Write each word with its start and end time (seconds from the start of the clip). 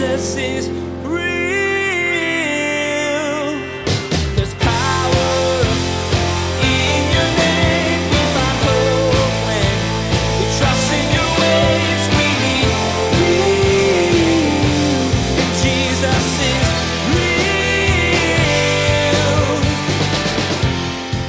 Jesus 0.00 0.36
is. 0.36 0.80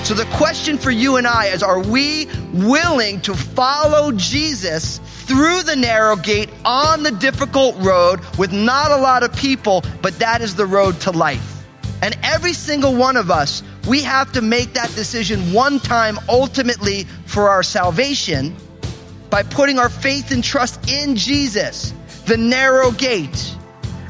So 0.08 0.18
the 0.18 0.26
question 0.34 0.78
for 0.78 0.92
you 0.92 1.16
and 1.16 1.26
I 1.26 1.46
is, 1.48 1.64
are 1.64 1.80
we 1.82 2.28
willing 2.54 3.22
to 3.22 3.34
follow 3.34 4.12
Jesus 4.12 5.00
through 5.32 5.64
the 5.64 5.78
narrow 5.78 6.18
gate 6.18 6.50
on 6.66 7.04
the 7.04 7.12
difficult 7.12 7.74
road 7.78 8.20
with 8.38 8.52
not 8.52 8.92
a 8.92 8.98
lot 8.98 9.24
of 9.24 9.34
people, 9.34 9.82
but 10.02 10.14
that 10.20 10.42
is 10.42 10.56
the 10.56 10.66
road 10.66 11.00
to 11.00 11.10
life? 11.10 11.64
And 12.02 12.18
every 12.22 12.52
single 12.52 12.94
one 12.94 13.16
of 13.16 13.32
us, 13.32 13.64
we 13.88 14.02
have 14.02 14.34
to 14.34 14.42
make 14.42 14.74
that 14.74 14.94
decision 14.94 15.54
one 15.54 15.80
time 15.80 16.20
ultimately 16.28 17.06
for 17.28 17.48
our 17.48 17.64
salvation 17.64 18.54
by 19.30 19.42
putting 19.44 19.80
our 19.80 19.88
faith 19.88 20.32
and 20.32 20.44
trust 20.44 20.90
in 20.90 21.16
Jesus, 21.16 21.94
the 22.26 22.36
narrow 22.36 22.92
gate, 22.92 23.56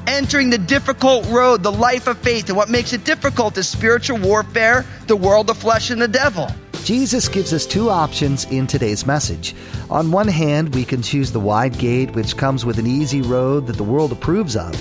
entering 0.08 0.50
the 0.50 0.58
difficult 0.58 1.24
road, 1.28 1.62
the 1.62 1.72
life 1.72 2.08
of 2.08 2.18
faith. 2.18 2.48
And 2.48 2.58
what 2.58 2.68
makes 2.68 2.94
it 2.94 3.04
difficult 3.04 3.56
is 3.60 3.70
spiritual 3.70 4.18
warfare, 4.18 4.88
the 5.06 5.16
world, 5.16 5.46
the 5.46 5.54
flesh, 5.54 5.92
and 5.92 6.02
the 6.02 6.08
devil. 6.08 6.48
Jesus 6.84 7.28
gives 7.28 7.54
us 7.54 7.68
two 7.68 7.92
options 7.92 8.46
in 8.46 8.66
today's 8.66 9.06
message. 9.06 9.54
On 9.92 10.12
one 10.12 10.28
hand, 10.28 10.74
we 10.74 10.84
can 10.84 11.04
choose 11.04 11.32
the 11.32 11.40
wide 11.40 11.78
gate, 11.78 12.12
which 12.16 12.38
comes 12.38 12.66
with 12.66 12.80
an 12.80 12.88
easy 12.88 13.22
road 13.22 13.68
that 13.68 13.78
the 13.78 13.84
world 13.84 14.12
approves 14.12 14.56
of. 14.56 14.74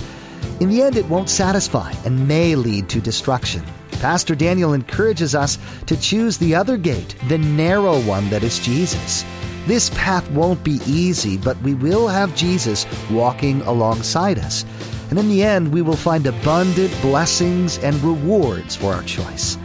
In 0.63 0.71
the 0.71 0.81
end, 0.83 0.97
it 0.97 1.09
won't 1.11 1.29
satisfy 1.29 1.93
and 2.07 2.27
may 2.27 2.55
lead 2.55 2.89
to 2.89 3.01
destruction. 3.01 3.62
Pastor 4.01 4.34
Daniel 4.34 4.73
encourages 4.73 5.34
us 5.34 5.59
to 5.87 6.01
choose 6.01 6.39
the 6.39 6.55
other 6.55 6.79
gate, 6.79 7.15
the 7.29 7.37
narrow 7.37 8.01
one 8.01 8.31
that 8.31 8.42
is 8.42 8.59
Jesus. 8.59 9.23
This 9.67 9.91
path 9.91 10.29
won't 10.31 10.64
be 10.64 10.81
easy, 10.87 11.37
but 11.37 11.61
we 11.61 11.75
will 11.75 12.09
have 12.09 12.35
Jesus 12.35 12.87
walking 13.11 13.61
alongside 13.62 14.39
us. 14.39 14.64
And 15.11 15.19
in 15.19 15.29
the 15.29 15.42
end, 15.42 15.70
we 15.70 15.83
will 15.83 15.97
find 15.97 16.27
abundant 16.27 16.97
blessings 17.03 17.77
and 17.79 17.95
rewards 18.03 18.75
for 18.75 18.95
our 18.95 19.03
choice. 19.03 19.59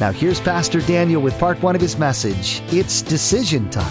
Now, 0.00 0.12
here's 0.12 0.40
Pastor 0.40 0.80
Daniel 0.80 1.20
with 1.20 1.36
part 1.40 1.60
one 1.60 1.74
of 1.74 1.80
his 1.80 1.98
message 1.98 2.62
It's 2.68 3.02
decision 3.02 3.68
time. 3.68 3.84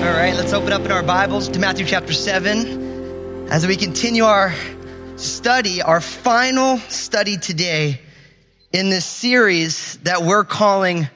All 0.00 0.14
right, 0.14 0.32
let's 0.36 0.52
open 0.52 0.72
up 0.72 0.82
in 0.82 0.92
our 0.92 1.02
Bibles 1.02 1.48
to 1.48 1.58
Matthew 1.58 1.84
chapter 1.84 2.12
7 2.12 3.48
as 3.50 3.66
we 3.66 3.74
continue 3.74 4.22
our 4.22 4.54
study, 5.16 5.82
our 5.82 6.00
final 6.00 6.78
study 6.88 7.36
today 7.36 8.00
in 8.72 8.90
this 8.90 9.04
series 9.04 9.96
that 10.04 10.22
we're 10.22 10.44
calling 10.44 11.08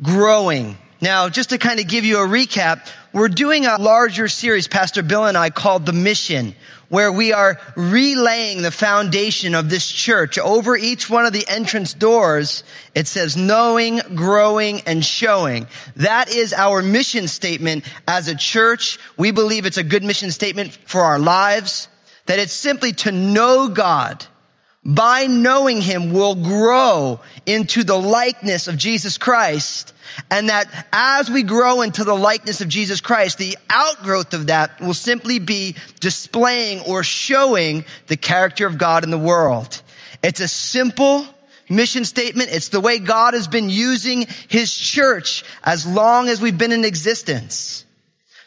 Growing. 0.00 0.78
Now, 1.04 1.28
just 1.28 1.50
to 1.50 1.58
kind 1.58 1.80
of 1.80 1.86
give 1.86 2.06
you 2.06 2.16
a 2.16 2.26
recap, 2.26 2.88
we're 3.12 3.28
doing 3.28 3.66
a 3.66 3.76
larger 3.76 4.26
series, 4.26 4.66
Pastor 4.66 5.02
Bill 5.02 5.26
and 5.26 5.36
I, 5.36 5.50
called 5.50 5.84
The 5.84 5.92
Mission, 5.92 6.54
where 6.88 7.12
we 7.12 7.30
are 7.34 7.60
relaying 7.76 8.62
the 8.62 8.70
foundation 8.70 9.54
of 9.54 9.68
this 9.68 9.86
church. 9.86 10.38
Over 10.38 10.78
each 10.78 11.10
one 11.10 11.26
of 11.26 11.34
the 11.34 11.44
entrance 11.46 11.92
doors, 11.92 12.64
it 12.94 13.06
says 13.06 13.36
knowing, 13.36 14.00
growing, 14.14 14.80
and 14.86 15.04
showing. 15.04 15.66
That 15.96 16.30
is 16.30 16.54
our 16.54 16.80
mission 16.80 17.28
statement 17.28 17.84
as 18.08 18.28
a 18.28 18.34
church. 18.34 18.98
We 19.18 19.30
believe 19.30 19.66
it's 19.66 19.76
a 19.76 19.84
good 19.84 20.04
mission 20.04 20.30
statement 20.30 20.72
for 20.86 21.02
our 21.02 21.18
lives, 21.18 21.86
that 22.24 22.38
it's 22.38 22.54
simply 22.54 22.92
to 22.92 23.12
know 23.12 23.68
God. 23.68 24.24
By 24.84 25.26
knowing 25.26 25.80
Him, 25.80 26.12
we'll 26.12 26.34
grow 26.34 27.20
into 27.46 27.84
the 27.84 27.98
likeness 27.98 28.68
of 28.68 28.76
Jesus 28.76 29.16
Christ 29.18 29.94
and 30.30 30.48
that 30.48 30.86
as 30.92 31.30
we 31.30 31.42
grow 31.42 31.82
into 31.82 32.04
the 32.04 32.14
likeness 32.14 32.60
of 32.60 32.68
Jesus 32.68 33.00
Christ, 33.00 33.38
the 33.38 33.58
outgrowth 33.70 34.34
of 34.34 34.48
that 34.48 34.80
will 34.80 34.94
simply 34.94 35.38
be 35.38 35.76
displaying 36.00 36.80
or 36.80 37.02
showing 37.02 37.84
the 38.06 38.16
character 38.16 38.66
of 38.66 38.78
God 38.78 39.04
in 39.04 39.10
the 39.10 39.18
world. 39.18 39.82
It's 40.22 40.40
a 40.40 40.48
simple 40.48 41.26
mission 41.68 42.04
statement. 42.04 42.50
It's 42.52 42.68
the 42.68 42.80
way 42.80 42.98
God 42.98 43.34
has 43.34 43.48
been 43.48 43.70
using 43.70 44.26
his 44.48 44.74
church 44.74 45.44
as 45.62 45.86
long 45.86 46.28
as 46.28 46.40
we've 46.40 46.56
been 46.56 46.72
in 46.72 46.84
existence. 46.84 47.83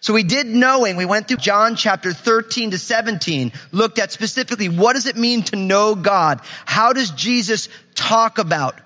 So 0.08 0.14
we 0.14 0.24
did 0.24 0.48
knowing, 0.48 0.96
we 0.96 1.04
went 1.04 1.28
through 1.28 1.40
John 1.40 1.76
chapter 1.76 2.14
13 2.14 2.72
to 2.72 2.78
17, 2.78 3.52
looked 3.74 4.00
at 4.00 4.14
specifically 4.14 4.70
what 4.70 4.94
does 4.94 5.06
it 5.06 5.18
mean 5.18 5.44
to 5.44 5.58
know 5.58 5.96
God? 5.96 6.40
How 6.66 6.94
does 6.94 7.12
Jesus 7.12 7.68
talk 7.94 8.38
about 8.38 8.80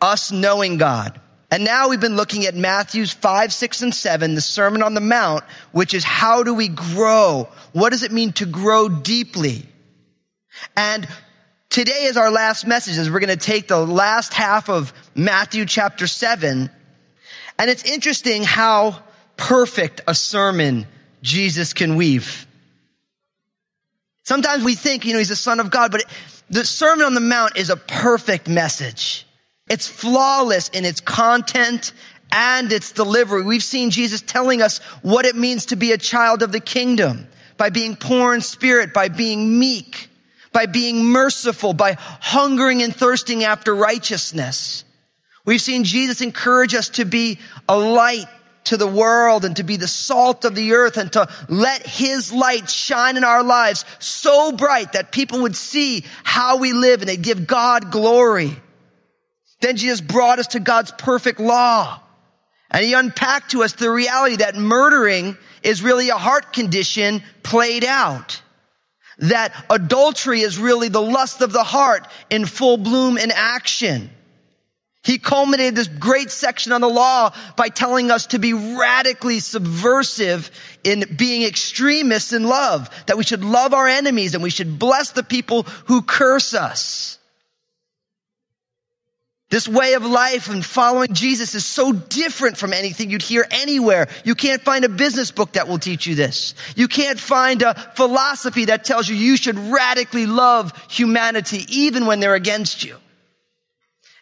us 0.00 0.30
knowing 0.30 0.76
God? 0.76 1.20
And 1.50 1.64
now 1.64 1.88
we've 1.88 2.00
been 2.00 2.14
looking 2.14 2.46
at 2.46 2.54
Matthews 2.54 3.10
5, 3.10 3.52
6, 3.52 3.82
and 3.82 3.92
7, 3.92 4.36
the 4.36 4.40
Sermon 4.40 4.84
on 4.84 4.94
the 4.94 5.00
Mount, 5.00 5.42
which 5.72 5.92
is 5.92 6.04
how 6.04 6.44
do 6.44 6.54
we 6.54 6.68
grow? 6.68 7.48
What 7.72 7.90
does 7.90 8.04
it 8.04 8.12
mean 8.12 8.30
to 8.34 8.46
grow 8.46 8.88
deeply? 8.88 9.66
And 10.76 11.04
today 11.68 12.04
is 12.04 12.16
our 12.16 12.30
last 12.30 12.64
message 12.64 12.96
as 12.96 13.10
we're 13.10 13.18
going 13.18 13.36
to 13.36 13.44
take 13.44 13.66
the 13.66 13.84
last 13.84 14.34
half 14.34 14.68
of 14.68 14.92
Matthew 15.16 15.66
chapter 15.66 16.06
7. 16.06 16.70
And 17.58 17.70
it's 17.70 17.82
interesting 17.82 18.44
how 18.44 19.02
perfect 19.40 20.02
a 20.06 20.14
sermon 20.14 20.86
Jesus 21.22 21.72
can 21.72 21.96
weave. 21.96 22.46
Sometimes 24.22 24.62
we 24.62 24.74
think, 24.74 25.06
you 25.06 25.14
know, 25.14 25.18
he's 25.18 25.30
the 25.30 25.34
son 25.34 25.60
of 25.60 25.70
God, 25.70 25.90
but 25.90 26.04
the 26.50 26.64
Sermon 26.64 27.06
on 27.06 27.14
the 27.14 27.20
Mount 27.20 27.56
is 27.56 27.70
a 27.70 27.76
perfect 27.76 28.48
message. 28.48 29.26
It's 29.68 29.88
flawless 29.88 30.68
in 30.68 30.84
its 30.84 31.00
content 31.00 31.92
and 32.30 32.70
its 32.70 32.92
delivery. 32.92 33.42
We've 33.42 33.62
seen 33.62 33.90
Jesus 33.90 34.20
telling 34.20 34.60
us 34.60 34.78
what 35.02 35.24
it 35.24 35.36
means 35.36 35.66
to 35.66 35.76
be 35.76 35.92
a 35.92 35.98
child 35.98 36.42
of 36.42 36.52
the 36.52 36.60
kingdom 36.60 37.26
by 37.56 37.70
being 37.70 37.96
poor 37.96 38.34
in 38.34 38.42
spirit, 38.42 38.92
by 38.92 39.08
being 39.08 39.58
meek, 39.58 40.10
by 40.52 40.66
being 40.66 41.04
merciful, 41.04 41.72
by 41.72 41.96
hungering 41.98 42.82
and 42.82 42.94
thirsting 42.94 43.42
after 43.42 43.74
righteousness. 43.74 44.84
We've 45.46 45.62
seen 45.62 45.84
Jesus 45.84 46.20
encourage 46.20 46.74
us 46.74 46.90
to 46.90 47.06
be 47.06 47.38
a 47.68 47.78
light 47.78 48.26
to 48.64 48.76
the 48.76 48.86
world 48.86 49.44
and 49.44 49.56
to 49.56 49.62
be 49.62 49.76
the 49.76 49.88
salt 49.88 50.44
of 50.44 50.54
the 50.54 50.72
earth 50.72 50.96
and 50.96 51.12
to 51.12 51.28
let 51.48 51.86
his 51.86 52.32
light 52.32 52.68
shine 52.68 53.16
in 53.16 53.24
our 53.24 53.42
lives 53.42 53.84
so 53.98 54.52
bright 54.52 54.92
that 54.92 55.12
people 55.12 55.42
would 55.42 55.56
see 55.56 56.04
how 56.24 56.58
we 56.58 56.72
live 56.72 57.00
and 57.00 57.08
they'd 57.08 57.22
give 57.22 57.46
God 57.46 57.90
glory. 57.90 58.56
Then 59.60 59.76
Jesus 59.76 60.00
brought 60.00 60.38
us 60.38 60.48
to 60.48 60.60
God's 60.60 60.92
perfect 60.92 61.40
law. 61.40 62.00
And 62.70 62.84
he 62.84 62.94
unpacked 62.94 63.50
to 63.52 63.64
us 63.64 63.72
the 63.72 63.90
reality 63.90 64.36
that 64.36 64.54
murdering 64.56 65.36
is 65.62 65.82
really 65.82 66.08
a 66.08 66.16
heart 66.16 66.52
condition 66.52 67.22
played 67.42 67.84
out. 67.84 68.42
That 69.18 69.52
adultery 69.68 70.40
is 70.40 70.58
really 70.58 70.88
the 70.88 71.02
lust 71.02 71.42
of 71.42 71.52
the 71.52 71.64
heart 71.64 72.06
in 72.30 72.46
full 72.46 72.76
bloom 72.76 73.18
in 73.18 73.30
action. 73.30 74.10
He 75.02 75.18
culminated 75.18 75.76
this 75.76 75.88
great 75.88 76.30
section 76.30 76.72
on 76.72 76.82
the 76.82 76.88
law 76.88 77.34
by 77.56 77.68
telling 77.68 78.10
us 78.10 78.26
to 78.28 78.38
be 78.38 78.52
radically 78.52 79.38
subversive 79.40 80.50
in 80.84 81.04
being 81.16 81.42
extremists 81.42 82.34
in 82.34 82.44
love, 82.44 82.90
that 83.06 83.16
we 83.16 83.24
should 83.24 83.42
love 83.42 83.72
our 83.72 83.88
enemies 83.88 84.34
and 84.34 84.42
we 84.42 84.50
should 84.50 84.78
bless 84.78 85.12
the 85.12 85.22
people 85.22 85.62
who 85.86 86.02
curse 86.02 86.52
us. 86.52 87.18
This 89.48 89.66
way 89.66 89.94
of 89.94 90.04
life 90.04 90.48
and 90.48 90.64
following 90.64 91.12
Jesus 91.12 91.56
is 91.56 91.66
so 91.66 91.92
different 91.92 92.56
from 92.56 92.72
anything 92.72 93.10
you'd 93.10 93.22
hear 93.22 93.44
anywhere. 93.50 94.06
You 94.24 94.36
can't 94.36 94.62
find 94.62 94.84
a 94.84 94.88
business 94.88 95.32
book 95.32 95.54
that 95.54 95.66
will 95.66 95.80
teach 95.80 96.06
you 96.06 96.14
this. 96.14 96.54
You 96.76 96.86
can't 96.86 97.18
find 97.18 97.62
a 97.62 97.74
philosophy 97.96 98.66
that 98.66 98.84
tells 98.84 99.08
you 99.08 99.16
you 99.16 99.36
should 99.36 99.58
radically 99.58 100.26
love 100.26 100.72
humanity 100.88 101.64
even 101.68 102.06
when 102.06 102.20
they're 102.20 102.36
against 102.36 102.84
you. 102.84 102.96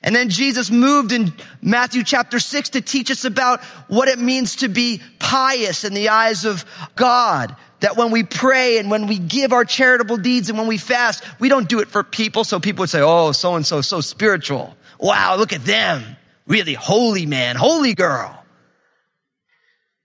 And 0.02 0.14
then 0.14 0.28
Jesus 0.28 0.70
moved 0.70 1.12
in 1.12 1.32
Matthew 1.60 2.04
chapter 2.04 2.38
six 2.38 2.70
to 2.70 2.80
teach 2.80 3.10
us 3.10 3.24
about 3.24 3.62
what 3.88 4.08
it 4.08 4.18
means 4.18 4.56
to 4.56 4.68
be 4.68 5.02
pious 5.18 5.84
in 5.84 5.94
the 5.94 6.10
eyes 6.10 6.44
of 6.44 6.64
God. 6.94 7.56
That 7.80 7.96
when 7.96 8.10
we 8.10 8.22
pray 8.22 8.78
and 8.78 8.90
when 8.90 9.06
we 9.06 9.18
give 9.18 9.52
our 9.52 9.64
charitable 9.64 10.16
deeds 10.16 10.48
and 10.48 10.58
when 10.58 10.66
we 10.66 10.78
fast, 10.78 11.24
we 11.40 11.48
don't 11.48 11.68
do 11.68 11.80
it 11.80 11.88
for 11.88 12.02
people 12.02 12.44
so 12.44 12.60
people 12.60 12.82
would 12.82 12.90
say, 12.90 13.00
oh, 13.02 13.32
so 13.32 13.54
and 13.54 13.66
so, 13.66 13.80
so 13.80 14.00
spiritual. 14.00 14.76
Wow, 14.98 15.36
look 15.36 15.52
at 15.52 15.64
them. 15.64 16.04
Really 16.46 16.74
holy 16.74 17.26
man, 17.26 17.56
holy 17.56 17.94
girl. 17.94 18.37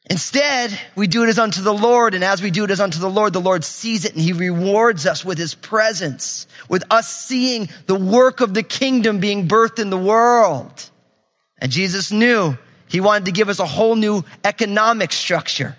Instead, 0.10 0.78
we 0.96 1.08
do 1.08 1.24
it 1.24 1.30
as 1.30 1.40
unto 1.40 1.62
the 1.62 1.74
Lord, 1.74 2.14
and 2.14 2.24
as 2.24 2.42
we 2.42 2.52
do 2.52 2.66
it 2.66 2.72
as 2.72 2.82
unto 2.82 3.00
the 3.00 3.10
Lord, 3.10 3.32
the 3.32 3.40
Lord 3.40 3.64
sees 3.64 4.04
it 4.04 4.14
and 4.14 4.22
He 4.22 4.34
rewards 4.34 5.06
us 5.06 5.24
with 5.24 5.38
His 5.38 5.56
presence, 5.56 6.46
with 6.68 6.84
us 6.92 7.10
seeing 7.10 7.70
the 7.86 7.96
work 7.96 8.42
of 8.42 8.54
the 8.54 8.64
kingdom 8.64 9.20
being 9.20 9.48
birthed 9.48 9.80
in 9.80 9.90
the 9.90 9.98
world. 9.98 10.90
And 11.58 11.72
Jesus 11.72 12.12
knew 12.12 12.58
he 12.94 13.00
wanted 13.00 13.26
to 13.26 13.32
give 13.32 13.50
us 13.50 13.60
a 13.60 13.66
whole 13.66 13.96
new 13.96 14.24
economic 14.44 15.12
structure 15.14 15.76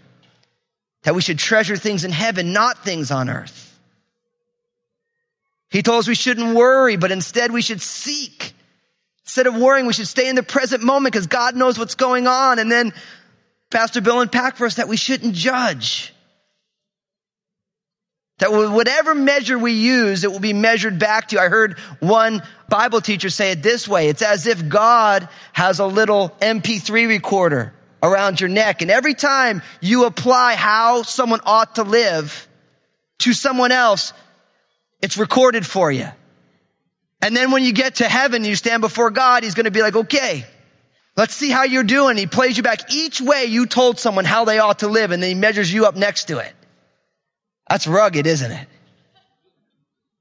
that 1.03 1.15
we 1.15 1.21
should 1.21 1.39
treasure 1.39 1.77
things 1.77 2.05
in 2.05 2.11
heaven, 2.11 2.53
not 2.53 2.83
things 2.83 3.11
on 3.11 3.29
earth. 3.29 3.79
He 5.71 5.83
told 5.83 6.01
us 6.01 6.09
we 6.09 6.15
shouldn't 6.15 6.57
worry, 6.57 6.97
but 6.97 7.13
instead 7.13 7.53
we 7.53 7.63
should 7.63 7.83
seek. 7.83 8.55
Instead 9.25 9.47
of 9.47 9.55
worrying, 9.57 9.87
we 9.87 9.93
should 9.93 10.09
stay 10.09 10.29
in 10.29 10.37
the 10.37 10.43
present 10.43 10.83
moment 10.83 11.13
because 11.13 11.27
God 11.27 11.55
knows 11.55 11.79
what's 11.79 11.95
going 11.95 12.27
on. 12.27 12.59
And 12.59 12.73
then 12.73 12.93
Pastor 13.75 14.01
Bill 14.01 14.21
unpacked 14.21 14.57
for 14.57 14.67
us 14.67 14.77
that 14.77 14.87
we 14.87 14.97
shouldn't 14.97 15.35
judge. 15.35 16.15
That 18.39 18.53
whatever 18.53 19.17
measure 19.17 19.59
we 19.59 19.73
use, 19.73 20.23
it 20.23 20.31
will 20.31 20.39
be 20.39 20.53
measured 20.53 21.01
back 21.01 21.29
to 21.29 21.37
you. 21.37 21.43
I 21.43 21.49
heard 21.49 21.81
one 21.99 22.45
Bible 22.69 23.01
teacher 23.01 23.31
say 23.31 23.51
it 23.51 23.65
this 23.65 23.89
way. 23.89 24.09
It's 24.09 24.23
as 24.23 24.47
if 24.47 24.69
God 24.69 25.29
has 25.53 25.81
a 25.81 25.87
little 25.87 26.31
MP3 26.41 27.09
recorder 27.09 27.75
around 28.01 28.41
your 28.41 28.49
neck. 28.49 28.81
And 28.81 28.93
every 28.93 29.15
time 29.15 29.61
you 29.81 30.05
apply 30.05 30.55
how 30.55 31.03
someone 31.03 31.41
ought 31.45 31.75
to 31.75 31.83
live 31.83 32.47
to 33.19 33.33
someone 33.33 33.73
else, 33.73 34.13
it's 35.03 35.17
recorded 35.17 35.67
for 35.67 35.91
you. 35.91 36.07
And 37.21 37.37
then 37.37 37.51
when 37.51 37.65
you 37.65 37.73
get 37.73 37.97
to 37.97 38.09
heaven, 38.09 38.45
you 38.45 38.55
stand 38.55 38.83
before 38.83 39.11
God, 39.11 39.43
He's 39.43 39.55
going 39.55 39.65
to 39.65 39.73
be 39.73 39.83
like, 39.83 39.97
okay, 39.97 40.45
let's 41.17 41.35
see 41.35 41.51
how 41.51 41.65
you're 41.65 41.83
doing. 41.85 42.17
He 42.17 42.27
plays 42.27 42.57
you 42.57 42.63
back 42.63 42.93
each 42.93 43.21
way 43.21 43.45
you 43.45 43.67
told 43.67 43.99
someone 43.99 44.25
how 44.25 44.45
they 44.45 44.59
ought 44.59 44.81
to 44.81 44.89
live, 44.89 45.11
and 45.11 45.23
then 45.23 45.29
He 45.29 45.35
measures 45.35 45.73
you 45.73 45.87
up 45.87 45.97
next 45.97 46.29
to 46.29 46.39
it. 46.39 46.53
That's 47.69 47.87
rugged, 47.87 48.27
isn't 48.27 48.51
it? 48.51 48.69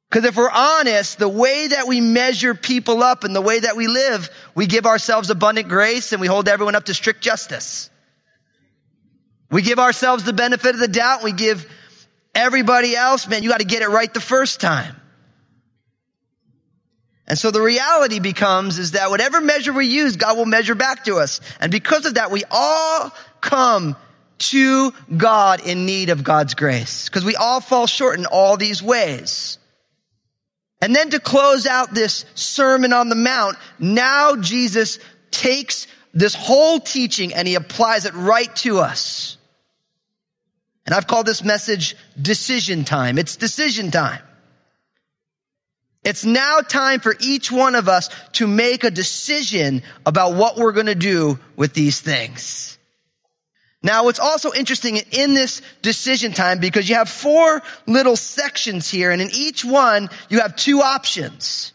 Because 0.09 0.25
if 0.25 0.37
we're 0.37 0.51
honest, 0.51 1.17
the 1.17 1.27
way 1.27 1.67
that 1.67 1.87
we 1.87 1.99
measure 1.99 2.53
people 2.53 3.01
up 3.01 3.23
and 3.23 3.35
the 3.35 3.41
way 3.41 3.59
that 3.59 3.75
we 3.75 3.87
live, 3.87 4.29
we 4.53 4.67
give 4.67 4.85
ourselves 4.85 5.31
abundant 5.31 5.67
grace 5.67 6.11
and 6.11 6.21
we 6.21 6.27
hold 6.27 6.47
everyone 6.47 6.75
up 6.75 6.85
to 6.85 6.93
strict 6.93 7.21
justice. 7.21 7.89
We 9.49 9.63
give 9.63 9.79
ourselves 9.79 10.23
the 10.23 10.33
benefit 10.33 10.75
of 10.75 10.79
the 10.79 10.87
doubt. 10.87 11.23
We 11.23 11.31
give 11.31 11.67
everybody 12.35 12.95
else, 12.95 13.27
man, 13.27 13.41
you 13.41 13.49
got 13.49 13.59
to 13.59 13.65
get 13.65 13.81
it 13.81 13.89
right 13.89 14.13
the 14.13 14.21
first 14.21 14.61
time. 14.61 14.95
And 17.27 17.37
so 17.37 17.51
the 17.51 17.61
reality 17.61 18.19
becomes 18.19 18.77
is 18.77 18.91
that 18.91 19.09
whatever 19.09 19.39
measure 19.39 19.71
we 19.71 19.87
use, 19.87 20.17
God 20.17 20.37
will 20.37 20.45
measure 20.45 20.75
back 20.75 21.05
to 21.05 21.17
us. 21.17 21.39
And 21.59 21.71
because 21.71 22.05
of 22.05 22.15
that, 22.15 22.31
we 22.31 22.43
all 22.51 23.11
come 23.39 23.95
to 24.39 24.91
God 25.15 25.65
in 25.65 25.85
need 25.85 26.09
of 26.09 26.23
God's 26.23 26.53
grace 26.53 27.07
because 27.07 27.23
we 27.23 27.35
all 27.35 27.61
fall 27.61 27.87
short 27.87 28.19
in 28.19 28.25
all 28.25 28.57
these 28.57 28.83
ways. 28.83 29.57
And 30.81 30.93
then 30.93 31.11
to 31.11 31.19
close 31.19 31.65
out 31.65 31.93
this 31.93 32.25
Sermon 32.35 32.91
on 32.91 33.07
the 33.07 33.15
Mount, 33.15 33.57
now 33.79 34.35
Jesus 34.35 34.99
takes 35.31 35.87
this 36.13 36.35
whole 36.35 36.81
teaching 36.81 37.33
and 37.33 37.47
he 37.47 37.55
applies 37.55 38.05
it 38.05 38.13
right 38.13 38.53
to 38.57 38.79
us. 38.79 39.37
And 40.85 40.93
I've 40.93 41.07
called 41.07 41.25
this 41.25 41.41
message 41.41 41.95
decision 42.21 42.83
time. 42.83 43.17
It's 43.17 43.37
decision 43.37 43.91
time. 43.91 44.21
It's 46.03 46.25
now 46.25 46.59
time 46.59 46.99
for 46.99 47.15
each 47.19 47.51
one 47.51 47.75
of 47.75 47.87
us 47.87 48.09
to 48.33 48.47
make 48.47 48.83
a 48.83 48.91
decision 48.91 49.83
about 50.05 50.35
what 50.35 50.57
we're 50.57 50.73
going 50.73 50.87
to 50.87 50.95
do 50.95 51.39
with 51.55 51.73
these 51.73 52.01
things. 52.01 52.77
Now, 53.81 54.05
what's 54.05 54.19
also 54.19 54.53
interesting 54.53 54.97
in 55.11 55.33
this 55.33 55.61
decision 55.81 56.31
time, 56.31 56.59
because 56.59 56.87
you 56.87 56.95
have 56.95 57.09
four 57.09 57.61
little 57.85 58.15
sections 58.15 58.89
here, 58.89 59.11
and 59.11 59.21
in 59.21 59.29
each 59.33 59.65
one, 59.65 60.09
you 60.29 60.39
have 60.39 60.55
two 60.55 60.81
options. 60.81 61.73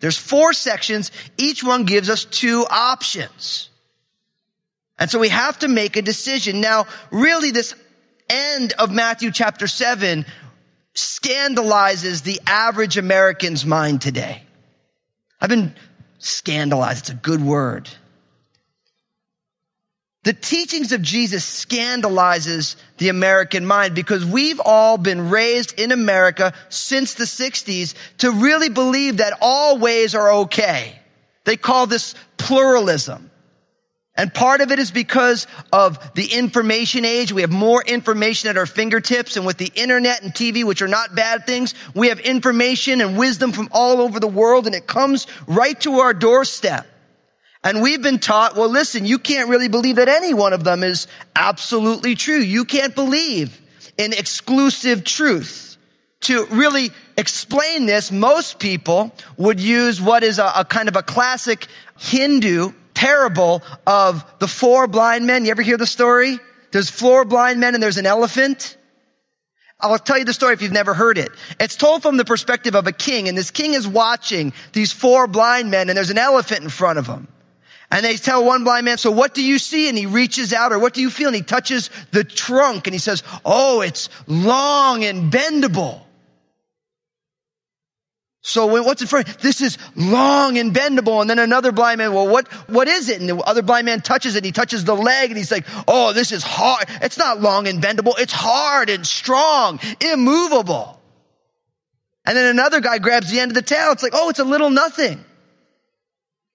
There's 0.00 0.16
four 0.16 0.52
sections. 0.52 1.10
Each 1.36 1.62
one 1.62 1.84
gives 1.84 2.08
us 2.08 2.24
two 2.24 2.66
options. 2.70 3.68
And 4.98 5.10
so 5.10 5.18
we 5.18 5.28
have 5.28 5.58
to 5.60 5.68
make 5.68 5.96
a 5.96 6.02
decision. 6.02 6.60
Now, 6.60 6.86
really, 7.10 7.50
this 7.50 7.74
end 8.28 8.72
of 8.78 8.90
Matthew 8.90 9.30
chapter 9.30 9.66
7 9.66 10.24
scandalizes 10.98 12.22
the 12.22 12.40
average 12.46 12.98
American's 12.98 13.64
mind 13.64 14.02
today. 14.02 14.42
I've 15.40 15.48
been 15.48 15.74
scandalized. 16.18 17.00
It's 17.02 17.10
a 17.10 17.14
good 17.14 17.40
word. 17.40 17.88
The 20.24 20.32
teachings 20.32 20.90
of 20.92 21.00
Jesus 21.00 21.44
scandalizes 21.44 22.76
the 22.98 23.08
American 23.08 23.64
mind 23.64 23.94
because 23.94 24.24
we've 24.24 24.60
all 24.62 24.98
been 24.98 25.30
raised 25.30 25.78
in 25.78 25.92
America 25.92 26.52
since 26.68 27.14
the 27.14 27.24
60s 27.24 27.94
to 28.18 28.32
really 28.32 28.68
believe 28.68 29.18
that 29.18 29.38
all 29.40 29.78
ways 29.78 30.16
are 30.16 30.32
okay. 30.32 30.98
They 31.44 31.56
call 31.56 31.86
this 31.86 32.16
pluralism. 32.36 33.27
And 34.18 34.34
part 34.34 34.60
of 34.60 34.72
it 34.72 34.80
is 34.80 34.90
because 34.90 35.46
of 35.72 36.12
the 36.14 36.26
information 36.26 37.04
age. 37.04 37.32
We 37.32 37.42
have 37.42 37.52
more 37.52 37.84
information 37.84 38.50
at 38.50 38.56
our 38.56 38.66
fingertips. 38.66 39.36
And 39.36 39.46
with 39.46 39.58
the 39.58 39.70
internet 39.76 40.22
and 40.22 40.34
TV, 40.34 40.64
which 40.64 40.82
are 40.82 40.88
not 40.88 41.14
bad 41.14 41.46
things, 41.46 41.72
we 41.94 42.08
have 42.08 42.18
information 42.18 43.00
and 43.00 43.16
wisdom 43.16 43.52
from 43.52 43.68
all 43.70 44.00
over 44.00 44.18
the 44.18 44.26
world 44.26 44.66
and 44.66 44.74
it 44.74 44.88
comes 44.88 45.28
right 45.46 45.80
to 45.82 46.00
our 46.00 46.12
doorstep. 46.12 46.84
And 47.62 47.80
we've 47.80 48.02
been 48.02 48.18
taught, 48.18 48.56
well, 48.56 48.68
listen, 48.68 49.06
you 49.06 49.20
can't 49.20 49.48
really 49.48 49.68
believe 49.68 49.96
that 49.96 50.08
any 50.08 50.34
one 50.34 50.52
of 50.52 50.64
them 50.64 50.82
is 50.82 51.06
absolutely 51.36 52.16
true. 52.16 52.38
You 52.38 52.64
can't 52.64 52.96
believe 52.96 53.60
in 53.96 54.12
exclusive 54.12 55.04
truth. 55.04 55.76
To 56.22 56.46
really 56.46 56.90
explain 57.16 57.86
this, 57.86 58.10
most 58.10 58.58
people 58.58 59.14
would 59.36 59.60
use 59.60 60.00
what 60.00 60.24
is 60.24 60.40
a, 60.40 60.50
a 60.56 60.64
kind 60.64 60.88
of 60.88 60.96
a 60.96 61.02
classic 61.02 61.68
Hindu 61.96 62.72
parable 62.98 63.62
of 63.86 64.24
the 64.40 64.48
four 64.48 64.88
blind 64.88 65.24
men. 65.24 65.44
You 65.44 65.52
ever 65.52 65.62
hear 65.62 65.76
the 65.76 65.86
story? 65.86 66.40
There's 66.72 66.90
four 66.90 67.24
blind 67.24 67.60
men 67.60 67.74
and 67.74 67.82
there's 67.82 67.96
an 67.96 68.06
elephant. 68.06 68.76
I'll 69.78 70.00
tell 70.00 70.18
you 70.18 70.24
the 70.24 70.32
story 70.32 70.54
if 70.54 70.62
you've 70.62 70.72
never 70.72 70.94
heard 70.94 71.16
it. 71.16 71.30
It's 71.60 71.76
told 71.76 72.02
from 72.02 72.16
the 72.16 72.24
perspective 72.24 72.74
of 72.74 72.88
a 72.88 72.92
king, 72.92 73.28
and 73.28 73.38
this 73.38 73.52
king 73.52 73.74
is 73.74 73.86
watching 73.86 74.52
these 74.72 74.90
four 74.90 75.28
blind 75.28 75.70
men, 75.70 75.88
and 75.88 75.96
there's 75.96 76.10
an 76.10 76.18
elephant 76.18 76.62
in 76.64 76.70
front 76.70 76.98
of 76.98 77.06
him. 77.06 77.28
And 77.92 78.04
they 78.04 78.16
tell 78.16 78.44
one 78.44 78.64
blind 78.64 78.84
man, 78.84 78.98
so 78.98 79.12
what 79.12 79.32
do 79.32 79.44
you 79.44 79.60
see? 79.60 79.88
And 79.88 79.96
he 79.96 80.06
reaches 80.06 80.52
out, 80.52 80.72
or 80.72 80.80
what 80.80 80.92
do 80.92 81.00
you 81.00 81.08
feel? 81.08 81.28
And 81.28 81.36
he 81.36 81.42
touches 81.42 81.90
the 82.10 82.24
trunk 82.24 82.88
and 82.88 82.94
he 82.94 82.98
says, 82.98 83.22
oh, 83.44 83.80
it's 83.80 84.08
long 84.26 85.04
and 85.04 85.32
bendable. 85.32 86.02
So 88.40 88.66
what's 88.82 89.02
in 89.02 89.08
front? 89.08 89.26
This 89.40 89.60
is 89.60 89.78
long 89.96 90.58
and 90.58 90.72
bendable. 90.74 91.20
And 91.20 91.28
then 91.28 91.38
another 91.38 91.72
blind 91.72 91.98
man, 91.98 92.12
well, 92.12 92.28
what, 92.28 92.46
what 92.68 92.86
is 92.88 93.08
it? 93.08 93.20
And 93.20 93.28
the 93.28 93.36
other 93.38 93.62
blind 93.62 93.84
man 93.84 94.00
touches 94.00 94.36
it. 94.36 94.44
He 94.44 94.52
touches 94.52 94.84
the 94.84 94.94
leg 94.94 95.30
and 95.30 95.36
he's 95.36 95.50
like, 95.50 95.66
oh, 95.86 96.12
this 96.12 96.30
is 96.32 96.42
hard. 96.44 96.86
It's 97.02 97.18
not 97.18 97.40
long 97.40 97.66
and 97.66 97.82
bendable. 97.82 98.14
It's 98.18 98.32
hard 98.32 98.90
and 98.90 99.06
strong, 99.06 99.80
immovable. 100.00 101.00
And 102.24 102.36
then 102.36 102.46
another 102.46 102.80
guy 102.80 102.98
grabs 102.98 103.30
the 103.30 103.40
end 103.40 103.50
of 103.50 103.54
the 103.54 103.62
tail. 103.62 103.90
It's 103.92 104.02
like, 104.02 104.12
oh, 104.14 104.28
it's 104.30 104.38
a 104.38 104.44
little 104.44 104.70
nothing. 104.70 105.24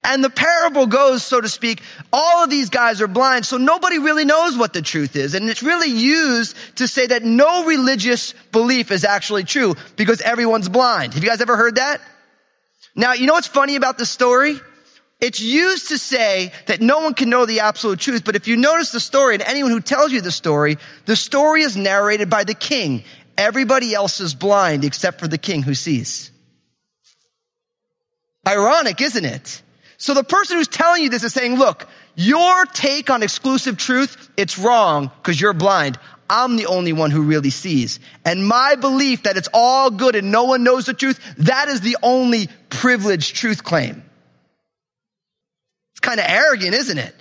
And 0.05 0.21
the 0.21 0.29
parable 0.29 0.85
goes, 0.85 1.23
so 1.23 1.39
to 1.39 1.47
speak, 1.47 1.81
all 2.11 2.43
of 2.43 2.49
these 2.49 2.69
guys 2.69 3.01
are 3.01 3.07
blind, 3.07 3.45
so 3.45 3.57
nobody 3.57 3.99
really 3.99 4.25
knows 4.25 4.57
what 4.57 4.73
the 4.73 4.81
truth 4.81 5.15
is. 5.15 5.33
And 5.33 5.49
it's 5.49 5.63
really 5.63 5.89
used 5.89 6.57
to 6.77 6.89
say 6.89 7.07
that 7.07 7.23
no 7.23 7.65
religious 7.65 8.33
belief 8.51 8.91
is 8.91 9.05
actually 9.05 9.45
true 9.45 9.75
because 9.95 10.19
everyone's 10.19 10.67
blind. 10.67 11.13
Have 11.13 11.23
you 11.23 11.29
guys 11.29 11.39
ever 11.39 11.55
heard 11.55 11.75
that? 11.75 12.01
Now, 12.95 13.13
you 13.13 13.27
know 13.27 13.33
what's 13.33 13.47
funny 13.47 13.77
about 13.77 13.97
the 13.97 14.05
story? 14.05 14.59
It's 15.21 15.39
used 15.39 15.87
to 15.87 15.97
say 15.97 16.51
that 16.65 16.81
no 16.81 16.99
one 16.99 17.13
can 17.13 17.29
know 17.29 17.45
the 17.45 17.61
absolute 17.61 17.99
truth, 17.99 18.25
but 18.25 18.35
if 18.35 18.49
you 18.49 18.57
notice 18.57 18.91
the 18.91 18.99
story 18.99 19.35
and 19.35 19.43
anyone 19.43 19.71
who 19.71 19.79
tells 19.79 20.11
you 20.11 20.19
the 20.19 20.31
story, 20.31 20.77
the 21.05 21.15
story 21.15 21.61
is 21.61 21.77
narrated 21.77 22.29
by 22.29 22.43
the 22.43 22.53
king. 22.53 23.05
Everybody 23.37 23.93
else 23.93 24.19
is 24.19 24.35
blind 24.35 24.83
except 24.83 25.21
for 25.21 25.29
the 25.29 25.37
king 25.37 25.63
who 25.63 25.75
sees. 25.75 26.29
Ironic, 28.45 28.99
isn't 28.99 29.23
it? 29.23 29.62
So 30.03 30.13
the 30.13 30.25
person 30.25 30.57
who's 30.57 30.67
telling 30.67 31.01
you 31.01 31.09
this 31.09 31.23
is 31.23 31.33
saying, 31.33 31.55
look, 31.55 31.87
your 32.15 32.65
take 32.65 33.09
on 33.09 33.23
exclusive 33.23 33.77
truth, 33.77 34.29
it's 34.35 34.59
wrong 34.59 35.09
because 35.21 35.39
you're 35.39 35.53
blind. 35.53 35.97
I'm 36.29 36.57
the 36.57 36.65
only 36.65 36.91
one 36.91 37.09
who 37.09 37.21
really 37.21 37.51
sees. 37.51 38.01
And 38.25 38.45
my 38.45 38.75
belief 38.75 39.23
that 39.23 39.37
it's 39.37 39.47
all 39.53 39.89
good 39.89 40.17
and 40.17 40.29
no 40.29 40.43
one 40.43 40.65
knows 40.65 40.87
the 40.87 40.93
truth, 40.93 41.21
that 41.37 41.69
is 41.69 41.79
the 41.79 41.95
only 42.03 42.49
privileged 42.67 43.37
truth 43.37 43.63
claim. 43.63 44.03
It's 45.93 46.01
kind 46.01 46.19
of 46.19 46.25
arrogant, 46.27 46.73
isn't 46.73 46.97
it? 46.97 47.15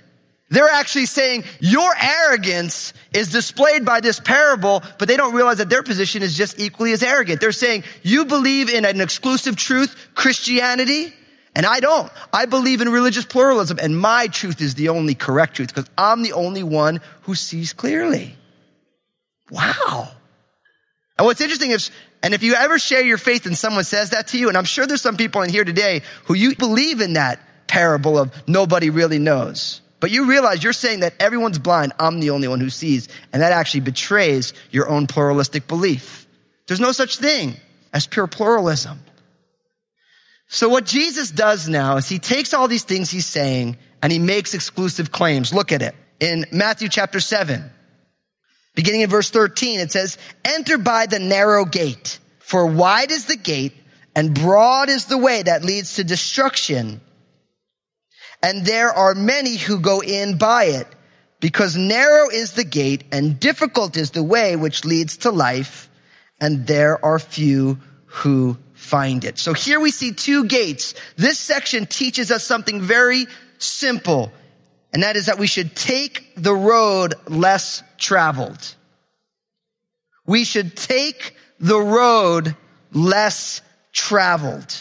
They're 0.49 0.67
actually 0.67 1.05
saying 1.05 1.45
your 1.61 1.89
arrogance 1.97 2.91
is 3.13 3.31
displayed 3.31 3.85
by 3.85 4.01
this 4.01 4.19
parable, 4.19 4.83
but 4.99 5.07
they 5.07 5.15
don't 5.15 5.33
realize 5.33 5.59
that 5.59 5.69
their 5.69 5.83
position 5.83 6.21
is 6.21 6.35
just 6.35 6.59
equally 6.59 6.91
as 6.91 7.01
arrogant. 7.01 7.39
They're 7.39 7.53
saying 7.53 7.85
you 8.01 8.25
believe 8.25 8.69
in 8.69 8.83
an 8.83 8.99
exclusive 8.99 9.55
truth, 9.55 9.95
Christianity, 10.15 11.13
and 11.55 11.65
I 11.65 11.79
don't. 11.79 12.11
I 12.31 12.45
believe 12.45 12.81
in 12.81 12.89
religious 12.89 13.25
pluralism 13.25 13.79
and 13.81 13.97
my 13.97 14.27
truth 14.27 14.61
is 14.61 14.75
the 14.75 14.89
only 14.89 15.15
correct 15.15 15.55
truth 15.55 15.73
because 15.73 15.89
I'm 15.97 16.23
the 16.23 16.33
only 16.33 16.63
one 16.63 17.01
who 17.23 17.35
sees 17.35 17.73
clearly. 17.73 18.35
Wow. 19.51 20.09
And 21.17 21.25
what's 21.25 21.41
interesting 21.41 21.71
is, 21.71 21.91
and 22.23 22.33
if 22.33 22.41
you 22.41 22.55
ever 22.55 22.79
share 22.79 23.03
your 23.03 23.17
faith 23.17 23.45
and 23.45 23.57
someone 23.57 23.83
says 23.83 24.11
that 24.11 24.29
to 24.29 24.37
you, 24.37 24.47
and 24.47 24.57
I'm 24.57 24.65
sure 24.65 24.87
there's 24.87 25.01
some 25.01 25.17
people 25.17 25.41
in 25.41 25.49
here 25.49 25.63
today 25.63 26.01
who 26.25 26.33
you 26.33 26.55
believe 26.55 27.01
in 27.01 27.13
that 27.13 27.39
parable 27.67 28.17
of 28.17 28.31
nobody 28.47 28.89
really 28.89 29.19
knows. 29.19 29.81
But 29.99 30.11
you 30.11 30.25
realize 30.25 30.63
you're 30.63 30.73
saying 30.73 31.01
that 31.01 31.13
everyone's 31.19 31.59
blind, 31.59 31.93
I'm 31.99 32.19
the 32.19 32.31
only 32.31 32.47
one 32.47 32.59
who 32.59 32.69
sees, 32.69 33.07
and 33.31 33.41
that 33.41 33.51
actually 33.51 33.81
betrays 33.81 34.53
your 34.71 34.89
own 34.89 35.07
pluralistic 35.07 35.67
belief. 35.67 36.27
There's 36.67 36.79
no 36.79 36.91
such 36.91 37.17
thing 37.17 37.55
as 37.93 38.07
pure 38.07 38.27
pluralism. 38.27 38.99
So 40.53 40.69
what 40.69 40.85
Jesus 40.85 41.31
does 41.31 41.67
now 41.67 41.97
is 41.97 42.07
he 42.07 42.19
takes 42.19 42.53
all 42.53 42.67
these 42.67 42.83
things 42.83 43.09
he's 43.09 43.25
saying 43.25 43.75
and 44.03 44.11
he 44.11 44.19
makes 44.19 44.53
exclusive 44.53 45.11
claims. 45.11 45.51
Look 45.51 45.71
at 45.71 45.81
it. 45.81 45.95
In 46.19 46.45
Matthew 46.51 46.89
chapter 46.89 47.19
7, 47.19 47.71
beginning 48.75 49.01
in 49.01 49.09
verse 49.09 49.31
13, 49.31 49.79
it 49.79 49.91
says, 49.91 50.19
Enter 50.45 50.77
by 50.77 51.07
the 51.07 51.17
narrow 51.17 51.65
gate, 51.65 52.19
for 52.37 52.67
wide 52.67 53.09
is 53.09 53.25
the 53.25 53.35
gate 53.35 53.73
and 54.15 54.35
broad 54.35 54.89
is 54.89 55.05
the 55.05 55.17
way 55.17 55.41
that 55.41 55.65
leads 55.65 55.95
to 55.95 56.03
destruction. 56.03 57.01
And 58.43 58.63
there 58.63 58.91
are 58.91 59.15
many 59.15 59.57
who 59.57 59.79
go 59.79 60.03
in 60.03 60.37
by 60.37 60.65
it, 60.65 60.85
because 61.39 61.75
narrow 61.75 62.29
is 62.29 62.51
the 62.51 62.63
gate 62.63 63.05
and 63.11 63.39
difficult 63.39 63.97
is 63.97 64.11
the 64.11 64.21
way 64.21 64.55
which 64.55 64.85
leads 64.85 65.17
to 65.17 65.31
life, 65.31 65.89
and 66.39 66.67
there 66.67 67.03
are 67.03 67.17
few 67.17 67.79
who 68.05 68.59
find 68.83 69.23
it. 69.23 69.39
So 69.39 69.53
here 69.53 69.79
we 69.79 69.91
see 69.91 70.11
two 70.11 70.45
gates. 70.45 70.93
This 71.15 71.39
section 71.39 71.85
teaches 71.85 72.31
us 72.31 72.43
something 72.43 72.81
very 72.81 73.25
simple, 73.57 74.31
and 74.91 75.03
that 75.03 75.15
is 75.15 75.27
that 75.27 75.39
we 75.39 75.47
should 75.47 75.75
take 75.75 76.33
the 76.35 76.53
road 76.53 77.15
less 77.27 77.81
traveled. 77.97 78.75
We 80.25 80.43
should 80.43 80.75
take 80.75 81.35
the 81.59 81.79
road 81.79 82.55
less 82.91 83.61
traveled. 83.93 84.75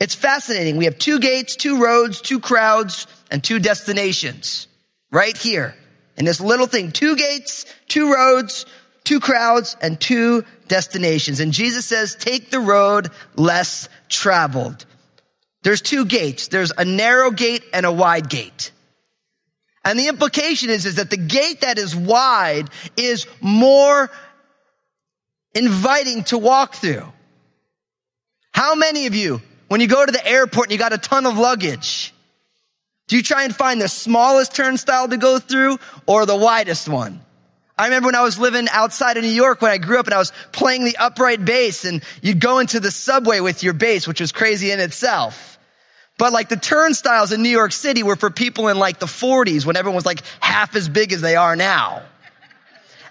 It's 0.00 0.14
fascinating. 0.14 0.76
We 0.76 0.84
have 0.86 0.98
two 0.98 1.18
gates, 1.18 1.56
two 1.56 1.82
roads, 1.82 2.20
two 2.20 2.40
crowds, 2.40 3.06
and 3.30 3.42
two 3.42 3.58
destinations 3.58 4.68
right 5.10 5.36
here 5.36 5.74
in 6.16 6.24
this 6.24 6.40
little 6.40 6.66
thing. 6.66 6.92
Two 6.92 7.16
gates, 7.16 7.66
two 7.88 8.12
roads, 8.12 8.64
two 9.08 9.20
crowds, 9.20 9.74
and 9.80 9.98
two 9.98 10.44
destinations. 10.66 11.40
And 11.40 11.50
Jesus 11.50 11.86
says, 11.86 12.14
take 12.14 12.50
the 12.50 12.60
road 12.60 13.08
less 13.36 13.88
traveled. 14.10 14.84
There's 15.62 15.80
two 15.80 16.04
gates. 16.04 16.48
There's 16.48 16.72
a 16.76 16.84
narrow 16.84 17.30
gate 17.30 17.64
and 17.72 17.86
a 17.86 17.90
wide 17.90 18.28
gate. 18.28 18.70
And 19.82 19.98
the 19.98 20.08
implication 20.08 20.68
is, 20.68 20.84
is 20.84 20.96
that 20.96 21.08
the 21.08 21.16
gate 21.16 21.62
that 21.62 21.78
is 21.78 21.96
wide 21.96 22.68
is 22.98 23.26
more 23.40 24.10
inviting 25.54 26.24
to 26.24 26.36
walk 26.36 26.74
through. 26.74 27.10
How 28.52 28.74
many 28.74 29.06
of 29.06 29.14
you, 29.14 29.40
when 29.68 29.80
you 29.80 29.88
go 29.88 30.04
to 30.04 30.12
the 30.12 30.26
airport 30.26 30.66
and 30.66 30.72
you 30.72 30.78
got 30.78 30.92
a 30.92 30.98
ton 30.98 31.24
of 31.24 31.38
luggage, 31.38 32.12
do 33.06 33.16
you 33.16 33.22
try 33.22 33.44
and 33.44 33.56
find 33.56 33.80
the 33.80 33.88
smallest 33.88 34.54
turnstile 34.54 35.08
to 35.08 35.16
go 35.16 35.38
through 35.38 35.78
or 36.06 36.26
the 36.26 36.36
widest 36.36 36.90
one? 36.90 37.22
I 37.78 37.84
remember 37.84 38.06
when 38.06 38.16
I 38.16 38.22
was 38.22 38.40
living 38.40 38.66
outside 38.72 39.16
of 39.16 39.22
New 39.22 39.30
York 39.30 39.62
when 39.62 39.70
I 39.70 39.78
grew 39.78 40.00
up 40.00 40.06
and 40.06 40.14
I 40.14 40.18
was 40.18 40.32
playing 40.50 40.84
the 40.84 40.96
upright 40.96 41.44
bass 41.44 41.84
and 41.84 42.02
you'd 42.20 42.40
go 42.40 42.58
into 42.58 42.80
the 42.80 42.90
subway 42.90 43.38
with 43.38 43.62
your 43.62 43.72
bass, 43.72 44.08
which 44.08 44.20
was 44.20 44.32
crazy 44.32 44.72
in 44.72 44.80
itself. 44.80 45.58
But 46.18 46.32
like 46.32 46.48
the 46.48 46.56
turnstiles 46.56 47.30
in 47.30 47.42
New 47.42 47.48
York 47.48 47.70
City 47.70 48.02
were 48.02 48.16
for 48.16 48.30
people 48.30 48.66
in 48.66 48.78
like 48.78 48.98
the 48.98 49.06
40s 49.06 49.64
when 49.64 49.76
everyone 49.76 49.94
was 49.94 50.04
like 50.04 50.22
half 50.40 50.74
as 50.74 50.88
big 50.88 51.12
as 51.12 51.20
they 51.20 51.36
are 51.36 51.54
now. 51.54 52.02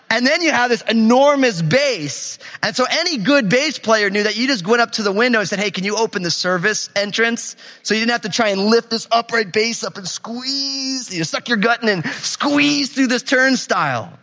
And 0.09 0.25
then 0.25 0.41
you 0.41 0.51
have 0.51 0.69
this 0.69 0.83
enormous 0.83 1.61
bass. 1.61 2.37
And 2.61 2.75
so 2.75 2.85
any 2.89 3.17
good 3.17 3.49
bass 3.49 3.79
player 3.79 4.09
knew 4.09 4.23
that 4.23 4.37
you 4.37 4.47
just 4.47 4.65
went 4.65 4.81
up 4.81 4.93
to 4.93 5.03
the 5.03 5.11
window 5.11 5.39
and 5.39 5.47
said, 5.47 5.59
Hey, 5.59 5.71
can 5.71 5.83
you 5.83 5.97
open 5.97 6.23
the 6.23 6.31
service 6.31 6.89
entrance? 6.95 7.55
So 7.83 7.93
you 7.93 8.01
didn't 8.01 8.11
have 8.11 8.21
to 8.21 8.29
try 8.29 8.49
and 8.49 8.65
lift 8.65 8.89
this 8.89 9.07
upright 9.11 9.51
bass 9.51 9.83
up 9.83 9.97
and 9.97 10.07
squeeze. 10.07 11.13
You 11.13 11.23
suck 11.23 11.47
your 11.49 11.57
gut 11.57 11.83
in 11.83 11.89
and 11.89 12.05
squeeze 12.05 12.93
through 12.93 13.07
this 13.07 13.23
turnstile. 13.23 14.17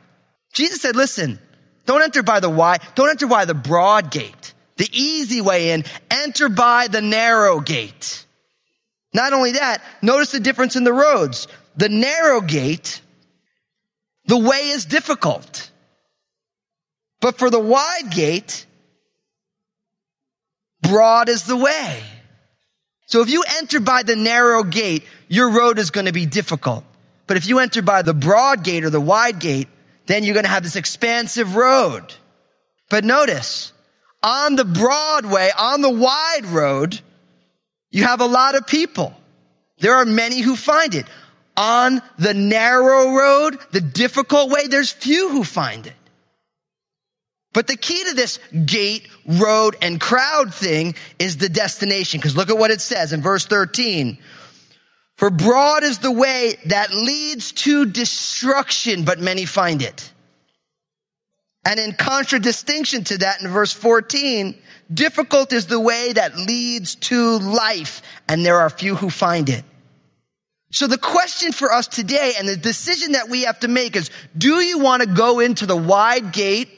Jesus 0.54 0.80
said, 0.80 0.96
listen, 0.96 1.38
don't 1.84 2.02
enter 2.02 2.22
by 2.22 2.40
the 2.40 2.48
wide, 2.48 2.80
don't 2.94 3.10
enter 3.10 3.26
by 3.26 3.44
the 3.44 3.54
broad 3.54 4.10
gate, 4.10 4.54
the 4.76 4.88
easy 4.92 5.40
way 5.40 5.70
in. 5.72 5.84
Enter 6.10 6.48
by 6.48 6.88
the 6.88 7.02
narrow 7.02 7.60
gate. 7.60 8.24
Not 9.12 9.32
only 9.32 9.52
that, 9.52 9.82
notice 10.00 10.32
the 10.32 10.40
difference 10.40 10.76
in 10.76 10.84
the 10.84 10.92
roads. 10.92 11.46
The 11.76 11.88
narrow 11.88 12.40
gate, 12.40 13.00
the 14.26 14.38
way 14.38 14.68
is 14.68 14.84
difficult. 14.84 15.70
But 17.20 17.38
for 17.38 17.50
the 17.50 17.60
wide 17.60 18.10
gate, 18.10 18.66
broad 20.82 21.28
is 21.28 21.44
the 21.44 21.56
way. 21.56 22.02
So 23.06 23.22
if 23.22 23.30
you 23.30 23.44
enter 23.58 23.80
by 23.80 24.02
the 24.02 24.16
narrow 24.16 24.62
gate, 24.62 25.04
your 25.28 25.50
road 25.50 25.78
is 25.78 25.90
going 25.90 26.06
to 26.06 26.12
be 26.12 26.26
difficult. 26.26 26.84
But 27.26 27.36
if 27.36 27.46
you 27.46 27.58
enter 27.58 27.82
by 27.82 28.02
the 28.02 28.14
broad 28.14 28.64
gate 28.64 28.84
or 28.84 28.90
the 28.90 29.00
wide 29.00 29.38
gate, 29.38 29.68
then 30.06 30.24
you're 30.24 30.34
going 30.34 30.44
to 30.44 30.50
have 30.50 30.62
this 30.62 30.76
expansive 30.76 31.56
road. 31.56 32.14
But 32.90 33.04
notice, 33.04 33.72
on 34.22 34.56
the 34.56 34.64
broad 34.64 35.26
way, 35.26 35.50
on 35.56 35.80
the 35.80 35.90
wide 35.90 36.46
road, 36.46 37.00
you 37.90 38.04
have 38.04 38.20
a 38.20 38.26
lot 38.26 38.54
of 38.54 38.66
people. 38.66 39.14
There 39.78 39.94
are 39.94 40.04
many 40.04 40.40
who 40.40 40.56
find 40.56 40.94
it. 40.94 41.06
On 41.56 42.02
the 42.18 42.34
narrow 42.34 43.14
road, 43.14 43.58
the 43.70 43.80
difficult 43.80 44.50
way, 44.50 44.66
there's 44.66 44.90
few 44.90 45.28
who 45.28 45.44
find 45.44 45.86
it. 45.86 45.94
But 47.52 47.68
the 47.68 47.76
key 47.76 48.02
to 48.08 48.14
this 48.14 48.40
gate, 48.66 49.08
road, 49.24 49.76
and 49.80 50.00
crowd 50.00 50.52
thing 50.52 50.96
is 51.20 51.36
the 51.36 51.48
destination. 51.48 52.18
Because 52.18 52.36
look 52.36 52.50
at 52.50 52.58
what 52.58 52.72
it 52.72 52.80
says 52.80 53.12
in 53.12 53.22
verse 53.22 53.46
13. 53.46 54.18
For 55.16 55.30
broad 55.30 55.84
is 55.84 55.98
the 55.98 56.10
way 56.10 56.56
that 56.66 56.92
leads 56.92 57.52
to 57.52 57.86
destruction, 57.86 59.04
but 59.04 59.20
many 59.20 59.44
find 59.44 59.80
it. 59.80 60.12
And 61.64 61.80
in 61.80 61.92
contradistinction 61.92 63.04
to 63.04 63.18
that 63.18 63.40
in 63.40 63.48
verse 63.48 63.72
14, 63.72 64.54
difficult 64.92 65.52
is 65.52 65.66
the 65.66 65.80
way 65.80 66.12
that 66.12 66.36
leads 66.36 66.96
to 66.96 67.38
life, 67.38 68.02
and 68.28 68.44
there 68.44 68.58
are 68.60 68.68
few 68.68 68.96
who 68.96 69.08
find 69.08 69.48
it. 69.48 69.64
So 70.72 70.88
the 70.88 70.98
question 70.98 71.52
for 71.52 71.72
us 71.72 71.86
today 71.86 72.32
and 72.36 72.48
the 72.48 72.56
decision 72.56 73.12
that 73.12 73.28
we 73.28 73.42
have 73.44 73.60
to 73.60 73.68
make 73.68 73.94
is, 73.94 74.10
do 74.36 74.56
you 74.56 74.80
want 74.80 75.02
to 75.02 75.08
go 75.08 75.38
into 75.38 75.66
the 75.66 75.76
wide 75.76 76.32
gate, 76.32 76.68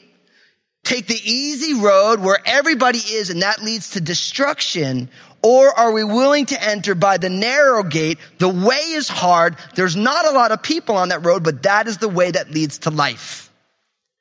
take 0.83 1.07
the 1.07 1.19
easy 1.21 1.73
road 1.73 2.19
where 2.19 2.39
everybody 2.45 2.99
is 2.99 3.31
and 3.31 3.41
that 3.41 3.63
leads 3.63 3.89
to 3.91 4.01
destruction? 4.01 5.09
Or 5.41 5.69
are 5.69 5.91
we 5.91 6.03
willing 6.03 6.47
to 6.47 6.63
enter 6.63 6.95
by 6.95 7.17
the 7.17 7.29
narrow 7.29 7.83
gate? 7.83 8.17
The 8.39 8.49
way 8.49 8.77
is 8.77 9.07
hard. 9.07 9.55
There's 9.75 9.95
not 9.95 10.25
a 10.25 10.31
lot 10.31 10.51
of 10.51 10.63
people 10.63 10.95
on 10.95 11.09
that 11.09 11.25
road, 11.25 11.43
but 11.43 11.63
that 11.63 11.87
is 11.87 11.97
the 11.97 12.09
way 12.09 12.31
that 12.31 12.51
leads 12.51 12.79
to 12.79 12.89
life. 12.89 13.51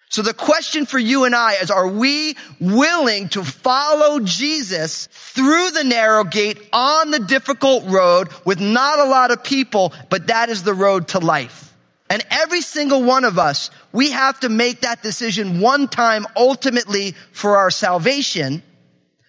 So 0.08 0.23
the 0.23 0.35
question 0.35 0.87
for 0.87 0.99
you 0.99 1.25
and 1.25 1.35
I 1.35 1.54
is, 1.54 1.70
are 1.70 1.88
we 1.88 2.37
willing 2.61 3.28
to 3.30 3.44
follow 3.44 4.20
Jesus 4.20 5.08
through 5.11 5.73
the 5.73 5.85
narrow 5.85 6.25
gate 6.25 6.58
on 6.73 7.11
the 7.11 7.18
difficult 7.18 7.85
road 7.87 8.28
with 8.44 8.61
not 8.61 8.99
a 8.99 9.04
lot 9.04 9.30
of 9.30 9.42
people, 9.42 9.92
but 10.08 10.28
that 10.28 10.49
is 10.49 10.62
the 10.62 10.75
road 10.75 11.08
to 11.08 11.18
life? 11.18 11.75
And 12.08 12.25
every 12.30 12.61
single 12.61 13.02
one 13.02 13.25
of 13.25 13.38
us, 13.38 13.70
we 13.92 14.12
have 14.12 14.38
to 14.40 14.49
make 14.49 14.82
that 14.82 15.02
decision 15.02 15.61
one 15.61 15.88
time 15.88 16.25
ultimately 16.37 17.14
for 17.32 17.56
our 17.56 17.70
salvation 17.70 18.62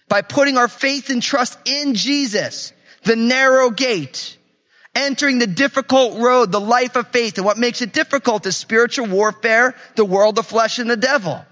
by 0.09 0.21
putting 0.21 0.57
our 0.57 0.67
faith 0.67 1.09
and 1.09 1.21
trust 1.21 1.57
in 1.65 1.93
Jesus, 1.93 2.73
the 3.03 3.15
narrow 3.15 3.69
gate, 3.69 4.37
entering 4.95 5.39
the 5.39 5.47
difficult 5.47 6.19
road, 6.19 6.51
the 6.51 6.59
life 6.59 6.95
of 6.95 7.07
faith. 7.09 7.37
And 7.37 7.45
what 7.45 7.57
makes 7.57 7.81
it 7.81 7.93
difficult 7.93 8.45
is 8.45 8.57
spiritual 8.57 9.07
warfare, 9.07 9.75
the 9.95 10.05
world, 10.05 10.35
the 10.35 10.43
flesh, 10.43 10.79
and 10.79 10.89
the 10.89 10.97
devil. 10.97 11.45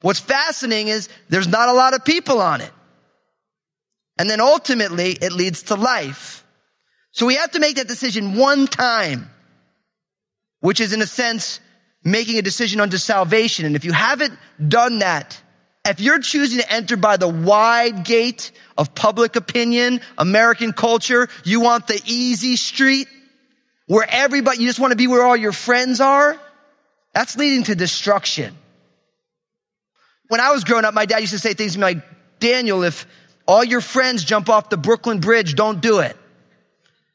What's 0.00 0.20
fascinating 0.20 0.88
is 0.88 1.08
there's 1.28 1.48
not 1.48 1.68
a 1.68 1.72
lot 1.72 1.94
of 1.94 2.04
people 2.04 2.40
on 2.40 2.60
it. 2.60 2.72
And 4.18 4.28
then 4.28 4.40
ultimately 4.40 5.12
it 5.12 5.32
leads 5.32 5.64
to 5.64 5.74
life. 5.74 6.44
So 7.10 7.26
we 7.26 7.36
have 7.36 7.52
to 7.52 7.60
make 7.60 7.76
that 7.76 7.88
decision 7.88 8.36
one 8.36 8.66
time, 8.66 9.30
which 10.60 10.80
is 10.80 10.92
in 10.92 11.00
a 11.00 11.06
sense 11.06 11.60
making 12.02 12.38
a 12.38 12.42
decision 12.42 12.80
unto 12.80 12.96
salvation. 12.98 13.64
And 13.64 13.76
if 13.76 13.84
you 13.84 13.92
haven't 13.92 14.38
done 14.68 14.98
that, 14.98 15.40
if 15.84 16.00
you're 16.00 16.18
choosing 16.20 16.60
to 16.60 16.72
enter 16.72 16.96
by 16.96 17.16
the 17.16 17.28
wide 17.28 18.04
gate 18.04 18.52
of 18.76 18.94
public 18.94 19.36
opinion, 19.36 20.00
American 20.16 20.72
culture, 20.72 21.28
you 21.44 21.60
want 21.60 21.86
the 21.86 22.00
easy 22.06 22.56
street 22.56 23.06
where 23.86 24.06
everybody, 24.08 24.58
you 24.58 24.66
just 24.66 24.80
want 24.80 24.92
to 24.92 24.96
be 24.96 25.06
where 25.06 25.22
all 25.22 25.36
your 25.36 25.52
friends 25.52 26.00
are, 26.00 26.40
that's 27.12 27.36
leading 27.36 27.64
to 27.64 27.74
destruction. 27.74 28.56
When 30.28 30.40
I 30.40 30.52
was 30.52 30.64
growing 30.64 30.84
up, 30.84 30.94
my 30.94 31.04
dad 31.04 31.18
used 31.18 31.32
to 31.32 31.38
say 31.38 31.52
things 31.52 31.74
to 31.74 31.78
me 31.78 31.84
like, 31.84 32.02
Daniel, 32.40 32.82
if 32.82 33.06
all 33.46 33.62
your 33.62 33.82
friends 33.82 34.24
jump 34.24 34.48
off 34.48 34.70
the 34.70 34.78
Brooklyn 34.78 35.20
Bridge, 35.20 35.54
don't 35.54 35.80
do 35.80 36.00
it. 36.00 36.16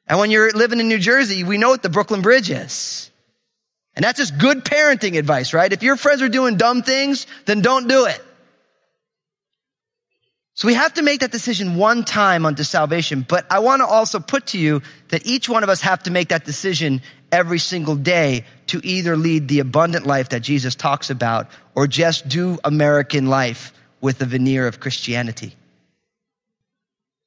And 0.07 0.19
when 0.19 0.31
you're 0.31 0.51
living 0.51 0.79
in 0.79 0.88
New 0.88 0.99
Jersey, 0.99 1.43
we 1.43 1.57
know 1.57 1.69
what 1.69 1.81
the 1.81 1.89
Brooklyn 1.89 2.21
Bridge 2.21 2.49
is. 2.49 3.11
And 3.95 4.05
that's 4.05 4.19
just 4.19 4.38
good 4.38 4.63
parenting 4.63 5.17
advice, 5.17 5.53
right? 5.53 5.71
If 5.71 5.83
your 5.83 5.95
friends 5.95 6.21
are 6.21 6.29
doing 6.29 6.55
dumb 6.55 6.83
things, 6.83 7.27
then 7.45 7.61
don't 7.61 7.88
do 7.88 8.05
it. 8.05 8.23
So 10.59 10.67
we 10.67 10.73
have 10.73 10.95
to 10.95 11.03
make 11.03 11.21
that 11.21 11.31
decision 11.31 11.77
one 11.77 12.03
time 12.03 12.45
unto 12.45 12.63
salvation. 12.63 13.25
But 13.25 13.45
I 13.49 13.59
want 13.59 13.79
to 13.79 13.85
also 13.85 14.19
put 14.19 14.47
to 14.47 14.59
you 14.59 14.81
that 15.07 15.25
each 15.25 15.47
one 15.47 15.63
of 15.63 15.69
us 15.69 15.79
have 15.79 16.03
to 16.03 16.11
make 16.11 16.27
that 16.29 16.43
decision 16.43 17.01
every 17.31 17.59
single 17.59 17.95
day 17.95 18.43
to 18.67 18.81
either 18.83 19.15
lead 19.15 19.47
the 19.47 19.61
abundant 19.61 20.05
life 20.05 20.27
that 20.29 20.41
Jesus 20.41 20.75
talks 20.75 21.09
about 21.09 21.47
or 21.75 21.87
just 21.87 22.27
do 22.27 22.59
American 22.65 23.27
life 23.27 23.71
with 24.01 24.17
the 24.17 24.25
veneer 24.25 24.67
of 24.67 24.81
Christianity. 24.81 25.55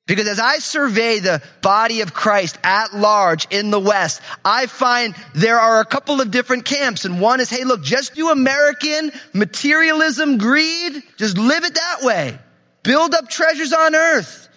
Because 0.06 0.28
as 0.28 0.38
I 0.38 0.58
survey 0.58 1.20
the 1.20 1.42
body 1.62 2.02
of 2.02 2.12
Christ 2.12 2.58
at 2.62 2.94
large 2.94 3.46
in 3.48 3.70
the 3.70 3.80
West, 3.80 4.20
I 4.44 4.66
find 4.66 5.14
there 5.34 5.58
are 5.58 5.80
a 5.80 5.86
couple 5.86 6.20
of 6.20 6.30
different 6.30 6.66
camps. 6.66 7.06
And 7.06 7.18
one 7.18 7.40
is, 7.40 7.48
hey, 7.48 7.64
look, 7.64 7.82
just 7.82 8.14
do 8.14 8.28
American 8.28 9.10
materialism, 9.32 10.36
greed. 10.36 11.02
Just 11.16 11.38
live 11.38 11.64
it 11.64 11.72
that 11.72 12.00
way. 12.02 12.38
Build 12.82 13.14
up 13.14 13.28
treasures 13.28 13.72
on 13.72 13.94
earth. 13.94 14.48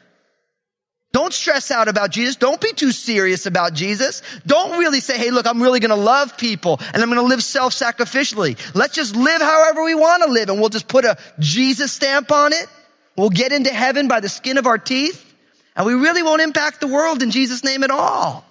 Don't 1.11 1.33
stress 1.33 1.71
out 1.71 1.87
about 1.87 2.11
Jesus. 2.11 2.35
Don't 2.35 2.59
be 2.59 2.73
too 2.73 2.91
serious 2.91 3.45
about 3.45 3.73
Jesus. 3.73 4.21
Don't 4.45 4.77
really 4.77 4.99
say, 4.99 5.17
hey, 5.17 5.31
look, 5.31 5.47
I'm 5.47 5.63
really 5.63 5.79
going 5.79 5.89
to 5.89 5.95
love 5.95 6.35
people 6.37 6.77
and 6.93 7.01
I'm 7.01 7.09
going 7.09 7.21
to 7.21 7.27
live 7.27 7.41
self-sacrificially. 7.41 8.75
Let's 8.75 8.95
just 8.95 9.15
live 9.15 9.41
however 9.41 9.85
we 9.85 9.95
want 9.95 10.23
to 10.23 10.29
live 10.29 10.49
and 10.49 10.59
we'll 10.59 10.67
just 10.67 10.89
put 10.89 11.05
a 11.05 11.17
Jesus 11.39 11.93
stamp 11.93 12.31
on 12.33 12.51
it. 12.51 12.67
We'll 13.15 13.29
get 13.29 13.53
into 13.53 13.69
heaven 13.69 14.09
by 14.09 14.19
the 14.19 14.27
skin 14.27 14.57
of 14.57 14.67
our 14.67 14.77
teeth 14.77 15.33
and 15.75 15.85
we 15.85 15.93
really 15.93 16.21
won't 16.21 16.41
impact 16.41 16.81
the 16.81 16.87
world 16.87 17.23
in 17.23 17.31
Jesus' 17.31 17.63
name 17.63 17.83
at 17.85 17.91
all. 17.91 18.45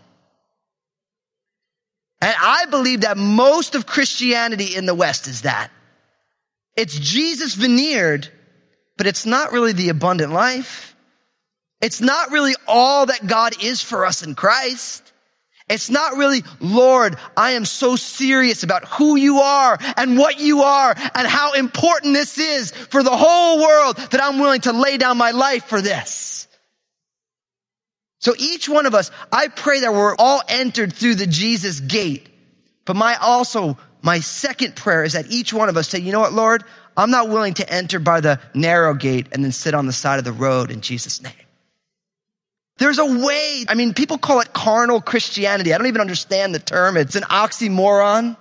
And 2.23 2.35
I 2.41 2.65
believe 2.71 3.03
that 3.03 3.19
most 3.19 3.75
of 3.75 3.85
Christianity 3.85 4.75
in 4.75 4.87
the 4.87 4.95
West 4.95 5.27
is 5.27 5.43
that. 5.43 5.71
It's 6.77 6.99
Jesus 6.99 7.55
veneered, 7.55 8.31
but 8.97 9.07
it's 9.07 9.27
not 9.27 9.53
really 9.53 9.73
the 9.73 9.89
abundant 9.89 10.33
life. 10.33 10.97
It's 11.81 12.01
not 12.01 12.31
really 12.31 12.55
all 12.67 13.07
that 13.07 13.27
God 13.27 13.63
is 13.63 13.83
for 13.83 14.07
us 14.07 14.23
in 14.23 14.35
Christ. 14.35 15.13
It's 15.69 15.89
not 15.89 16.17
really, 16.17 16.45
Lord, 16.61 17.17
I 17.37 17.53
am 17.53 17.65
so 17.65 17.97
serious 17.97 18.63
about 18.63 18.85
who 18.85 19.17
you 19.17 19.39
are 19.39 19.79
and 19.97 20.19
what 20.19 20.39
you 20.39 20.63
are 20.63 20.95
and 21.15 21.27
how 21.27 21.55
important 21.55 22.13
this 22.13 22.37
is 22.37 22.71
for 22.71 23.03
the 23.03 23.17
whole 23.17 23.63
world 23.63 23.97
that 23.97 24.23
I'm 24.23 24.39
willing 24.39 24.61
to 24.63 24.73
lay 24.73 24.99
down 24.99 25.17
my 25.17 25.31
life 25.31 25.65
for 25.65 25.81
this. 25.81 26.49
So 28.19 28.35
each 28.39 28.69
one 28.69 28.87
of 28.87 28.95
us, 28.95 29.11
I 29.33 29.49
pray 29.49 29.81
that 29.81 29.93
we're 29.93 30.17
all 30.17 30.43
entered 30.49 30.93
through 30.93 31.17
the 31.17 31.27
Jesus 31.27 31.81
gate. 31.81 32.29
But 32.85 32.97
my 32.97 33.17
also, 33.17 33.79
my 34.03 34.21
second 34.21 34.77
prayer 34.77 35.05
is 35.05 35.15
that 35.15 35.31
each 35.31 35.53
one 35.53 35.71
of 35.71 35.77
us 35.79 35.89
say, 35.89 35.99
you 35.99 36.13
know 36.13 36.21
what, 36.21 36.35
Lord, 36.35 36.65
I'm 36.97 37.11
not 37.11 37.29
willing 37.29 37.55
to 37.55 37.73
enter 37.73 37.99
by 37.99 38.21
the 38.21 38.41
narrow 38.55 38.95
gate 38.95 39.27
and 39.33 39.45
then 39.45 39.53
sit 39.53 39.75
on 39.75 39.87
the 39.87 39.93
side 39.93 40.19
of 40.19 40.25
the 40.25 40.33
road 40.33 40.71
in 40.71 40.81
Jesus' 40.81 41.23
name. 41.23 41.33
There's 42.79 42.99
a 42.99 43.07
way, 43.07 43.65
I 43.69 43.75
mean, 43.75 43.95
people 43.95 44.19
call 44.19 44.41
it 44.41 44.53
carnal 44.53 45.01
Christianity. 45.01 45.73
I 45.73 45.79
don't 45.79 45.87
even 45.87 46.01
understand 46.01 46.55
the 46.55 46.59
term. 46.59 46.97
It's 46.97 47.15
an 47.15 47.23
oxymoron 47.25 48.37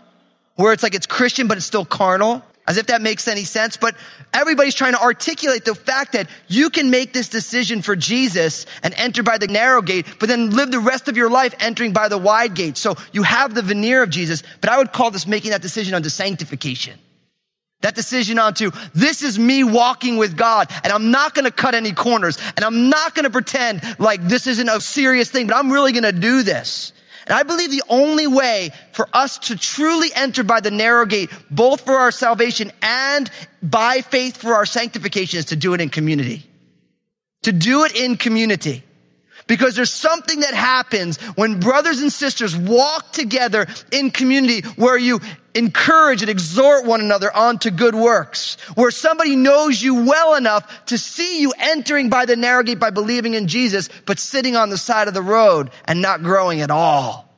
where 0.55 0.73
it's 0.73 0.83
like 0.83 0.95
it's 0.95 1.05
Christian, 1.05 1.47
but 1.47 1.57
it's 1.57 1.65
still 1.65 1.85
carnal. 1.85 2.43
As 2.65 2.77
if 2.77 2.87
that 2.87 3.01
makes 3.01 3.27
any 3.27 3.43
sense. 3.43 3.75
But 3.75 3.95
everybody's 4.33 4.73
trying 4.73 4.93
to 4.93 5.01
articulate 5.01 5.65
the 5.65 5.75
fact 5.75 6.13
that 6.13 6.29
you 6.47 6.69
can 6.69 6.89
make 6.89 7.11
this 7.11 7.27
decision 7.27 7.81
for 7.81 7.93
Jesus 7.95 8.65
and 8.81 8.93
enter 8.95 9.21
by 9.21 9.37
the 9.37 9.47
narrow 9.47 9.81
gate, 9.81 10.07
but 10.17 10.29
then 10.29 10.51
live 10.51 10.71
the 10.71 10.79
rest 10.79 11.09
of 11.09 11.17
your 11.17 11.29
life 11.29 11.53
entering 11.59 11.91
by 11.91 12.07
the 12.07 12.17
wide 12.17 12.53
gate. 12.53 12.77
So 12.77 12.95
you 13.11 13.23
have 13.23 13.53
the 13.53 13.61
veneer 13.61 14.01
of 14.01 14.09
Jesus, 14.09 14.43
but 14.61 14.69
I 14.69 14.77
would 14.77 14.93
call 14.93 15.11
this 15.11 15.27
making 15.27 15.51
that 15.51 15.61
decision 15.61 15.93
unto 15.93 16.07
sanctification. 16.07 16.97
That 17.83 17.95
decision 17.95 18.39
onto 18.39 18.71
this 18.95 19.21
is 19.23 19.37
me 19.37 19.65
walking 19.65 20.15
with 20.15 20.37
God 20.37 20.71
and 20.85 20.93
I'm 20.93 21.11
not 21.11 21.35
going 21.35 21.43
to 21.43 21.51
cut 21.51 21.75
any 21.75 21.91
corners 21.91 22.37
and 22.55 22.63
I'm 22.63 22.89
not 22.89 23.13
going 23.13 23.25
to 23.25 23.29
pretend 23.29 23.81
like 23.99 24.21
this 24.23 24.47
isn't 24.47 24.69
a 24.69 24.79
serious 24.79 25.29
thing, 25.29 25.47
but 25.47 25.57
I'm 25.57 25.69
really 25.69 25.91
going 25.91 26.03
to 26.03 26.13
do 26.13 26.43
this. 26.43 26.93
And 27.27 27.33
I 27.37 27.43
believe 27.43 27.71
the 27.71 27.83
only 27.89 28.25
way 28.25 28.71
for 28.93 29.09
us 29.11 29.37
to 29.49 29.57
truly 29.57 30.09
enter 30.15 30.45
by 30.45 30.61
the 30.61 30.71
narrow 30.71 31.05
gate, 31.05 31.29
both 31.51 31.81
for 31.81 31.95
our 31.95 32.11
salvation 32.11 32.71
and 32.81 33.29
by 33.61 33.99
faith 33.99 34.37
for 34.37 34.55
our 34.55 34.65
sanctification 34.65 35.39
is 35.39 35.45
to 35.45 35.57
do 35.57 35.73
it 35.73 35.81
in 35.81 35.89
community. 35.89 36.45
To 37.43 37.51
do 37.51 37.83
it 37.83 37.97
in 37.97 38.15
community. 38.15 38.83
Because 39.45 39.75
there's 39.75 39.93
something 39.93 40.39
that 40.39 40.53
happens 40.53 41.17
when 41.35 41.59
brothers 41.59 41.99
and 41.99 42.13
sisters 42.13 42.55
walk 42.55 43.11
together 43.11 43.67
in 43.91 44.09
community 44.09 44.61
where 44.77 44.97
you 44.97 45.19
encourage 45.55 46.21
and 46.21 46.29
exhort 46.29 46.85
one 46.85 47.01
another 47.01 47.35
onto 47.35 47.69
good 47.69 47.95
works, 47.95 48.57
where 48.75 48.91
somebody 48.91 49.35
knows 49.35 49.81
you 49.81 50.05
well 50.05 50.35
enough 50.35 50.85
to 50.85 50.97
see 50.97 51.41
you 51.41 51.53
entering 51.57 52.09
by 52.09 52.25
the 52.25 52.35
narrow 52.35 52.63
gate 52.63 52.79
by 52.79 52.89
believing 52.89 53.33
in 53.33 53.47
Jesus, 53.47 53.89
but 54.05 54.19
sitting 54.19 54.55
on 54.55 54.69
the 54.69 54.77
side 54.77 55.07
of 55.07 55.13
the 55.13 55.21
road 55.21 55.69
and 55.85 56.01
not 56.01 56.23
growing 56.23 56.61
at 56.61 56.71
all. 56.71 57.29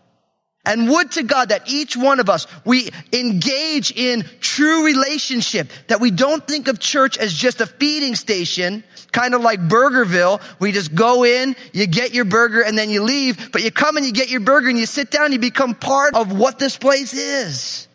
And 0.65 0.89
would 0.89 1.11
to 1.11 1.23
God 1.23 1.49
that 1.49 1.69
each 1.69 1.95
one 1.95 2.19
of 2.19 2.29
us, 2.29 2.47
we 2.65 2.89
engage 3.13 3.91
in 3.91 4.25
true 4.39 4.85
relationship, 4.85 5.69
that 5.87 6.01
we 6.01 6.09
don't 6.09 6.45
think 6.47 6.67
of 6.67 6.79
church 6.79 7.17
as 7.17 7.31
just 7.31 7.61
a 7.61 7.67
feeding 7.67 8.15
station, 8.15 8.83
kind 9.11 9.35
of 9.35 9.41
like 9.41 9.59
Burgerville. 9.59 10.41
We 10.59 10.71
just 10.71 10.95
go 10.95 11.23
in, 11.23 11.55
you 11.71 11.85
get 11.85 12.15
your 12.15 12.25
burger 12.25 12.61
and 12.61 12.75
then 12.75 12.89
you 12.89 13.03
leave, 13.03 13.51
but 13.51 13.63
you 13.63 13.71
come 13.71 13.97
and 13.97 14.05
you 14.05 14.11
get 14.11 14.29
your 14.29 14.39
burger 14.39 14.69
and 14.69 14.79
you 14.79 14.87
sit 14.87 15.11
down, 15.11 15.31
you 15.31 15.39
become 15.39 15.75
part 15.75 16.15
of 16.15 16.35
what 16.35 16.57
this 16.57 16.77
place 16.77 17.13
is. 17.13 17.87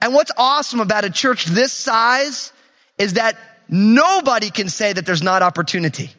And 0.00 0.14
what's 0.14 0.32
awesome 0.36 0.80
about 0.80 1.04
a 1.04 1.10
church 1.10 1.44
this 1.44 1.72
size 1.72 2.52
is 2.98 3.14
that 3.14 3.36
nobody 3.68 4.50
can 4.50 4.68
say 4.68 4.92
that 4.92 5.06
there's 5.06 5.22
not 5.22 5.42
opportunity. 5.42 6.10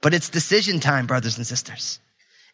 But 0.00 0.14
it's 0.14 0.28
decision 0.28 0.80
time, 0.80 1.06
brothers 1.06 1.36
and 1.38 1.46
sisters. 1.46 2.00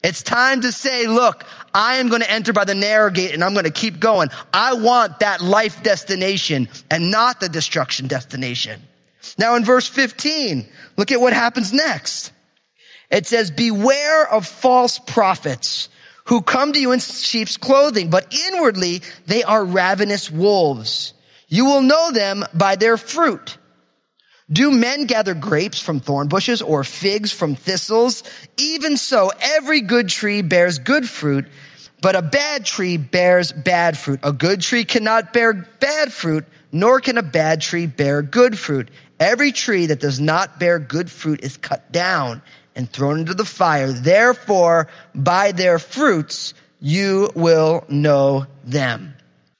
It's 0.02 0.22
time 0.22 0.60
to 0.60 0.70
say, 0.70 1.08
look, 1.08 1.44
I 1.74 1.96
am 1.96 2.08
going 2.08 2.22
to 2.22 2.30
enter 2.30 2.52
by 2.52 2.64
the 2.64 2.74
narrow 2.74 3.10
gate 3.10 3.34
and 3.34 3.42
I'm 3.42 3.52
going 3.52 3.64
to 3.64 3.70
keep 3.70 3.98
going. 3.98 4.28
I 4.52 4.74
want 4.74 5.20
that 5.20 5.40
life 5.40 5.82
destination 5.82 6.68
and 6.90 7.10
not 7.10 7.40
the 7.40 7.48
destruction 7.48 8.06
destination. 8.06 8.80
Now 9.38 9.56
in 9.56 9.64
verse 9.64 9.88
15, 9.88 10.68
look 10.96 11.10
at 11.10 11.20
what 11.20 11.32
happens 11.32 11.72
next. 11.72 12.30
It 13.10 13.26
says, 13.26 13.50
beware 13.50 14.30
of 14.30 14.46
false 14.46 14.98
prophets 14.98 15.88
who 16.28 16.42
come 16.42 16.72
to 16.72 16.80
you 16.80 16.92
in 16.92 17.00
sheep's 17.00 17.56
clothing, 17.56 18.10
but 18.10 18.34
inwardly 18.48 19.02
they 19.26 19.42
are 19.42 19.64
ravenous 19.64 20.30
wolves. 20.30 21.14
You 21.48 21.64
will 21.64 21.82
know 21.82 22.12
them 22.12 22.44
by 22.54 22.76
their 22.76 22.96
fruit. 22.96 23.56
Do 24.50 24.70
men 24.70 25.06
gather 25.06 25.34
grapes 25.34 25.80
from 25.80 26.00
thorn 26.00 26.28
bushes 26.28 26.62
or 26.62 26.84
figs 26.84 27.32
from 27.32 27.54
thistles? 27.54 28.22
Even 28.58 28.96
so, 28.96 29.30
every 29.40 29.80
good 29.80 30.08
tree 30.08 30.42
bears 30.42 30.78
good 30.78 31.08
fruit, 31.08 31.46
but 32.00 32.14
a 32.14 32.22
bad 32.22 32.64
tree 32.64 32.96
bears 32.98 33.52
bad 33.52 33.96
fruit. 33.96 34.20
A 34.22 34.32
good 34.32 34.60
tree 34.60 34.84
cannot 34.84 35.32
bear 35.32 35.52
bad 35.80 36.12
fruit, 36.12 36.44
nor 36.72 37.00
can 37.00 37.18
a 37.18 37.22
bad 37.22 37.60
tree 37.60 37.86
bear 37.86 38.22
good 38.22 38.58
fruit. 38.58 38.90
Every 39.18 39.52
tree 39.52 39.86
that 39.86 40.00
does 40.00 40.20
not 40.20 40.60
bear 40.60 40.78
good 40.78 41.10
fruit 41.10 41.42
is 41.42 41.56
cut 41.56 41.90
down 41.90 42.42
and 42.78 42.88
thrown 42.90 43.18
into 43.18 43.34
the 43.34 43.44
fire. 43.44 43.92
Therefore, 43.92 44.86
by 45.12 45.50
their 45.50 45.80
fruits, 45.80 46.54
you 46.80 47.28
will 47.34 47.84
know 47.88 48.46
them. 48.64 49.14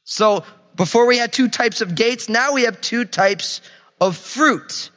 So 0.05 0.45
before 0.77 1.05
we 1.07 1.19
had 1.19 1.33
two 1.33 1.49
types 1.49 1.81
of 1.81 1.97
gates, 1.97 2.29
now 2.29 2.53
we 2.53 2.63
have 2.63 2.81
two 2.81 3.05
types 3.05 3.61
of 4.01 4.17
fruit. 4.17 4.91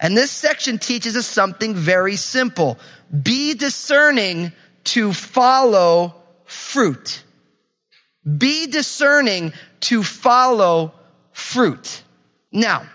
And 0.00 0.16
this 0.16 0.30
section 0.30 0.78
teaches 0.78 1.16
us 1.16 1.26
something 1.26 1.74
very 1.74 2.16
simple. 2.16 2.78
Be 3.22 3.52
discerning 3.52 4.52
to 4.84 5.12
follow 5.12 6.14
fruit. 6.46 7.22
Be 8.38 8.66
discerning 8.68 9.52
to 9.80 10.02
follow 10.02 10.94
fruit. 11.32 12.02
Now, 12.50 12.88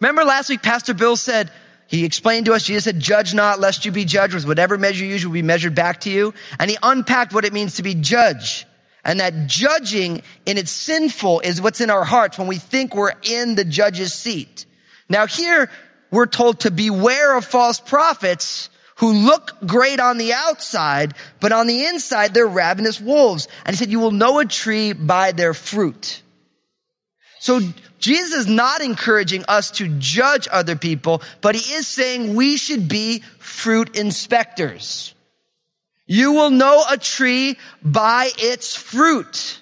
remember 0.00 0.24
last 0.24 0.48
week 0.48 0.62
Pastor 0.62 0.92
Bill 0.92 1.14
said, 1.14 1.52
he 1.86 2.04
explained 2.04 2.46
to 2.46 2.52
us, 2.52 2.64
Jesus 2.64 2.84
said, 2.84 2.98
judge 2.98 3.32
not 3.32 3.60
lest 3.60 3.84
you 3.84 3.92
be 3.92 4.04
judged 4.04 4.34
with 4.34 4.46
whatever 4.46 4.76
measure 4.76 5.04
you 5.04 5.12
use 5.12 5.24
will 5.24 5.32
be 5.32 5.42
measured 5.42 5.74
back 5.74 6.00
to 6.00 6.10
you. 6.10 6.34
And 6.58 6.70
he 6.70 6.76
unpacked 6.82 7.32
what 7.32 7.44
it 7.44 7.52
means 7.52 7.76
to 7.76 7.82
be 7.82 7.94
judge. 7.94 8.66
And 9.04 9.20
that 9.20 9.46
judging 9.46 10.22
in 10.46 10.58
its 10.58 10.72
sinful 10.72 11.40
is 11.40 11.60
what's 11.60 11.80
in 11.80 11.90
our 11.90 12.04
hearts 12.04 12.38
when 12.38 12.48
we 12.48 12.56
think 12.56 12.94
we're 12.94 13.12
in 13.22 13.54
the 13.54 13.64
judge's 13.64 14.12
seat. 14.12 14.66
Now 15.08 15.26
here, 15.26 15.70
we're 16.10 16.26
told 16.26 16.60
to 16.60 16.72
beware 16.72 17.36
of 17.36 17.44
false 17.44 17.78
prophets 17.78 18.68
who 18.96 19.12
look 19.12 19.54
great 19.64 20.00
on 20.00 20.18
the 20.18 20.32
outside, 20.32 21.14
but 21.38 21.52
on 21.52 21.68
the 21.68 21.84
inside, 21.84 22.34
they're 22.34 22.46
ravenous 22.46 23.00
wolves. 23.00 23.46
And 23.64 23.76
he 23.76 23.78
said, 23.78 23.90
you 23.90 24.00
will 24.00 24.10
know 24.10 24.40
a 24.40 24.44
tree 24.44 24.92
by 24.92 25.32
their 25.32 25.54
fruit. 25.54 26.22
So 27.46 27.60
Jesus 28.00 28.40
is 28.40 28.46
not 28.48 28.80
encouraging 28.80 29.44
us 29.46 29.70
to 29.78 29.86
judge 30.00 30.48
other 30.50 30.74
people, 30.74 31.22
but 31.40 31.54
he 31.54 31.74
is 31.74 31.86
saying 31.86 32.34
we 32.34 32.56
should 32.56 32.88
be 32.88 33.20
fruit 33.38 33.96
inspectors. 33.96 35.14
You 36.08 36.32
will 36.32 36.50
know 36.50 36.82
a 36.90 36.96
tree 36.96 37.56
by 37.84 38.30
its 38.36 38.74
fruit. 38.74 39.60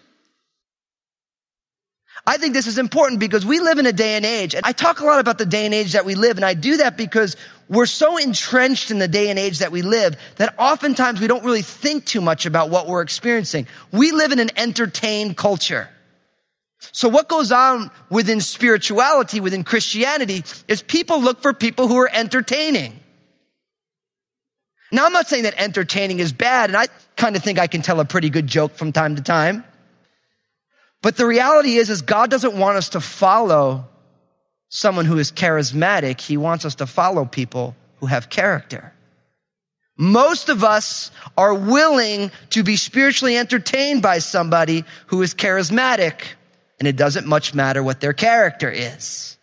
I 2.26 2.38
think 2.38 2.54
this 2.54 2.66
is 2.66 2.78
important 2.78 3.20
because 3.20 3.44
we 3.44 3.60
live 3.60 3.76
in 3.76 3.84
a 3.84 3.92
day 3.92 4.16
and 4.16 4.24
age, 4.24 4.54
and 4.54 4.64
I 4.64 4.72
talk 4.72 5.00
a 5.00 5.04
lot 5.04 5.20
about 5.20 5.36
the 5.36 5.44
day 5.44 5.66
and 5.66 5.74
age 5.74 5.92
that 5.92 6.06
we 6.06 6.14
live, 6.14 6.38
and 6.38 6.44
I 6.46 6.54
do 6.54 6.78
that 6.78 6.96
because 6.96 7.36
we're 7.68 7.84
so 7.84 8.16
entrenched 8.16 8.90
in 8.92 8.98
the 8.98 9.08
day 9.08 9.28
and 9.28 9.38
age 9.38 9.58
that 9.58 9.72
we 9.72 9.82
live 9.82 10.16
that 10.36 10.54
oftentimes 10.58 11.20
we 11.20 11.26
don't 11.26 11.44
really 11.44 11.60
think 11.60 12.06
too 12.06 12.22
much 12.22 12.46
about 12.46 12.70
what 12.70 12.86
we're 12.86 13.02
experiencing. 13.02 13.66
We 13.92 14.12
live 14.12 14.32
in 14.32 14.38
an 14.38 14.56
entertained 14.56 15.36
culture. 15.36 15.90
So 16.92 17.08
what 17.08 17.28
goes 17.28 17.52
on 17.52 17.90
within 18.10 18.40
spirituality, 18.40 19.40
within 19.40 19.64
Christianity, 19.64 20.44
is 20.68 20.82
people 20.82 21.20
look 21.20 21.42
for 21.42 21.52
people 21.52 21.88
who 21.88 21.96
are 21.98 22.10
entertaining. 22.12 23.00
Now, 24.92 25.06
I'm 25.06 25.12
not 25.12 25.28
saying 25.28 25.42
that 25.42 25.54
entertaining 25.56 26.20
is 26.20 26.32
bad, 26.32 26.70
and 26.70 26.76
I 26.76 26.86
kind 27.16 27.34
of 27.34 27.42
think 27.42 27.58
I 27.58 27.66
can 27.66 27.82
tell 27.82 27.98
a 28.00 28.04
pretty 28.04 28.30
good 28.30 28.46
joke 28.46 28.74
from 28.74 28.92
time 28.92 29.16
to 29.16 29.22
time. 29.22 29.64
But 31.02 31.16
the 31.16 31.26
reality 31.26 31.76
is, 31.76 31.90
is 31.90 32.02
God 32.02 32.30
doesn't 32.30 32.56
want 32.56 32.76
us 32.76 32.90
to 32.90 33.00
follow 33.00 33.86
someone 34.68 35.04
who 35.04 35.18
is 35.18 35.30
charismatic. 35.30 36.20
He 36.20 36.36
wants 36.36 36.64
us 36.64 36.76
to 36.76 36.86
follow 36.86 37.24
people 37.24 37.76
who 37.96 38.06
have 38.06 38.30
character. 38.30 38.92
Most 39.96 40.48
of 40.48 40.64
us 40.64 41.10
are 41.36 41.54
willing 41.54 42.30
to 42.50 42.62
be 42.62 42.76
spiritually 42.76 43.36
entertained 43.36 44.02
by 44.02 44.18
somebody 44.18 44.84
who 45.06 45.22
is 45.22 45.34
charismatic, 45.34 46.22
and 46.78 46.88
it 46.88 46.96
doesn't 46.96 47.26
much 47.26 47.54
matter 47.54 47.82
what 47.82 48.00
their 48.00 48.12
character 48.12 48.70
is. 48.70 49.36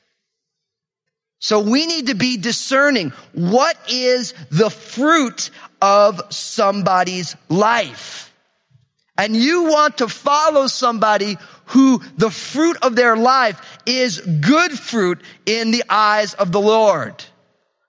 So 1.39 1.59
we 1.59 1.87
need 1.87 2.07
to 2.07 2.15
be 2.15 2.37
discerning. 2.37 3.13
What 3.33 3.75
is 3.89 4.33
the 4.51 4.69
fruit 4.69 5.49
of 5.81 6.21
somebody's 6.29 7.35
life? 7.49 8.31
And 9.17 9.35
you 9.35 9.63
want 9.63 9.97
to 9.99 10.07
follow 10.07 10.67
somebody 10.67 11.37
who 11.65 12.01
the 12.17 12.29
fruit 12.29 12.77
of 12.81 12.95
their 12.95 13.15
life 13.15 13.79
is 13.85 14.19
good 14.19 14.71
fruit 14.71 15.21
in 15.45 15.71
the 15.71 15.83
eyes 15.89 16.33
of 16.35 16.51
the 16.51 16.61
Lord. 16.61 17.23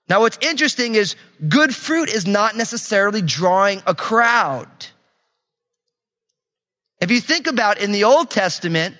Now 0.09 0.21
what's 0.21 0.37
interesting 0.41 0.95
is 0.95 1.15
good 1.47 1.75
fruit 1.75 2.09
is 2.09 2.25
not 2.25 2.55
necessarily 2.55 3.21
drawing 3.21 3.81
a 3.85 3.95
crowd. 3.95 4.67
If 6.99 7.11
you 7.11 7.19
think 7.19 7.47
about 7.47 7.79
in 7.79 7.91
the 7.91 8.05
Old 8.05 8.29
Testament, 8.29 8.95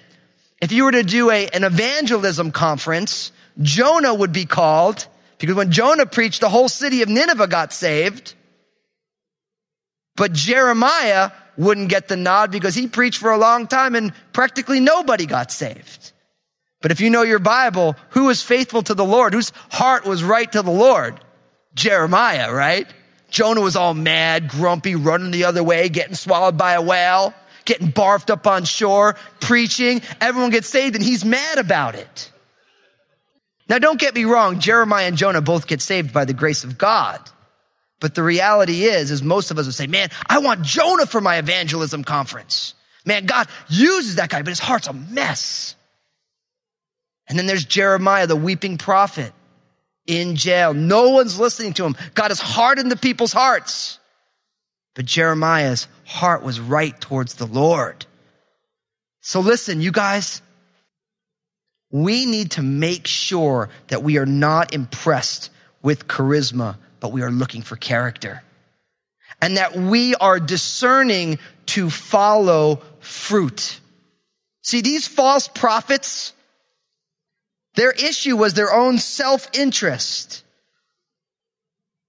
if 0.63 0.71
you 0.71 0.86
were 0.86 0.93
to 0.93 1.04
do 1.04 1.30
a, 1.30 1.47
an 1.49 1.65
evangelism 1.65 2.52
conference, 2.52 3.34
Jonah 3.62 4.13
would 4.13 4.32
be 4.32 4.45
called 4.45 5.06
because 5.38 5.56
when 5.56 5.71
Jonah 5.71 6.06
preached, 6.06 6.39
the 6.39 6.47
whole 6.47 6.69
city 6.69 7.02
of 7.02 7.10
Nineveh 7.10 7.47
got 7.47 7.73
saved. 7.73 8.34
But 10.15 10.32
Jeremiah 10.32 11.32
wouldn't 11.58 11.89
get 11.89 12.08
the 12.08 12.15
nod 12.15 12.49
because 12.49 12.76
he 12.76 12.88
preached 12.88 13.19
for 13.19 13.32
a 13.32 13.38
long 13.38 13.67
time 13.67 13.93
and 13.93 14.13
practically 14.32 14.80
nobody 14.80 15.26
got 15.26 15.52
saved. 15.52 16.13
But 16.82 16.91
if 16.91 17.02
you 17.02 17.10
know 17.10 17.23
your 17.23 17.39
Bible, 17.39 17.97
who 18.12 18.26
was 18.26 18.41
faithful 18.41 18.84
to 18.84 18.93
the 18.93 19.04
Lord? 19.04 19.34
Whose 19.34 19.52
heart 19.69 20.06
was 20.06 20.23
right 20.23 20.49
to 20.54 20.62
the 20.62 20.71
Lord? 20.71 21.19
Jeremiah, 21.76 22.54
right? 22.54 22.88
Jonah 23.30 23.60
was 23.60 23.76
all 23.76 23.93
mad, 23.93 24.47
grumpy, 24.47 24.95
running 24.95 25.32
the 25.32 25.43
other 25.43 25.63
way, 25.63 25.89
getting 25.89 26.15
swallowed 26.15 26.58
by 26.58 26.73
a 26.73 26.82
whale, 26.82 27.34
getting 27.65 27.91
barfed 27.91 28.30
up 28.30 28.47
on 28.47 28.63
shore, 28.63 29.15
preaching. 29.39 30.02
Everyone 30.21 30.49
gets 30.52 30.69
saved 30.69 30.95
and 30.95 31.04
he's 31.04 31.23
mad 31.23 31.58
about 31.58 31.95
it. 31.95 32.32
Now, 33.69 33.80
don't 33.80 33.99
get 33.99 34.13
me 34.13 34.26
wrong. 34.26 34.60
Jeremiah 34.60 35.08
and 35.08 35.17
Jonah 35.17 35.41
both 35.41 35.67
get 35.67 35.82
saved 35.82 36.13
by 36.13 36.26
the 36.26 36.34
grace 36.34 36.63
of 36.63 36.78
God. 36.78 37.19
But 37.99 38.15
the 38.15 38.23
reality 38.23 38.84
is, 38.84 39.12
is 39.12 39.23
most 39.23 39.49
of 39.49 39.58
us 39.58 39.65
would 39.65 39.76
say, 39.76 39.88
man, 39.88 40.10
I 40.28 40.39
want 40.39 40.63
Jonah 40.63 41.06
for 41.06 41.21
my 41.21 41.38
evangelism 41.38 42.04
conference. 42.04 42.73
Man, 43.06 43.26
God 43.26 43.47
uses 43.69 44.15
that 44.15 44.30
guy, 44.30 44.41
but 44.41 44.49
his 44.49 44.60
heart's 44.60 44.88
a 44.88 44.93
mess. 44.93 45.76
And 47.28 47.39
then 47.39 47.45
there's 47.45 47.63
Jeremiah, 47.63 48.28
the 48.28 48.36
weeping 48.36 48.78
prophet 48.78 49.32
in 50.06 50.36
jail. 50.36 50.73
No 50.73 51.10
one's 51.12 51.39
listening 51.39 51.73
to 51.73 51.86
him. 51.86 51.95
God 52.13 52.32
has 52.32 52.41
hardened 52.41 52.91
the 52.91 52.97
people's 52.97 53.34
hearts. 53.34 53.99
But 54.95 55.06
Jeremiah's 55.06 55.88
heart 56.06 56.43
was 56.43 56.60
right 56.60 56.99
towards 56.99 57.36
the 57.36 57.47
Lord. 57.47 58.06
So 59.21 59.39
listen, 59.39 59.82
you 59.82 59.91
guys, 59.91 60.41
we 61.91 62.25
need 62.25 62.51
to 62.51 62.62
make 62.62 63.08
sure 63.08 63.69
that 63.88 64.03
we 64.03 64.17
are 64.17 64.25
not 64.25 64.73
impressed 64.73 65.49
with 65.82 66.08
charisma, 66.08 66.77
but 66.99 67.12
we 67.12 67.21
are 67.21 67.32
looking 67.32 67.62
for 67.62 67.75
character. 67.75 68.43
And 69.41 69.58
that 69.58 69.75
we 69.75 70.15
are 70.15 70.39
discerning 70.39 71.39
to 71.67 71.89
follow 71.89 72.82
fruit. 72.99 73.79
See, 74.62 74.82
these 74.82 75.08
false 75.08 75.47
prophets, 75.47 76.34
their 77.75 77.91
issue 77.91 78.38
was 78.38 78.53
their 78.53 78.73
own 78.73 78.97
self-interest. 78.97 80.43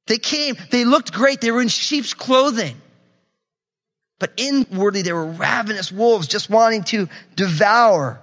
They 0.07 0.19
came, 0.19 0.57
they 0.71 0.85
looked 0.85 1.13
great, 1.13 1.41
they 1.41 1.51
were 1.51 1.63
in 1.63 1.69
sheep's 1.69 2.15
clothing. 2.15 2.77
But 4.19 4.33
inwardly, 4.37 5.03
they 5.03 5.13
were 5.13 5.27
ravenous 5.27 5.91
wolves 5.91 6.29
just 6.29 6.49
wanting 6.49 6.85
to 6.85 7.09
devour. 7.37 8.21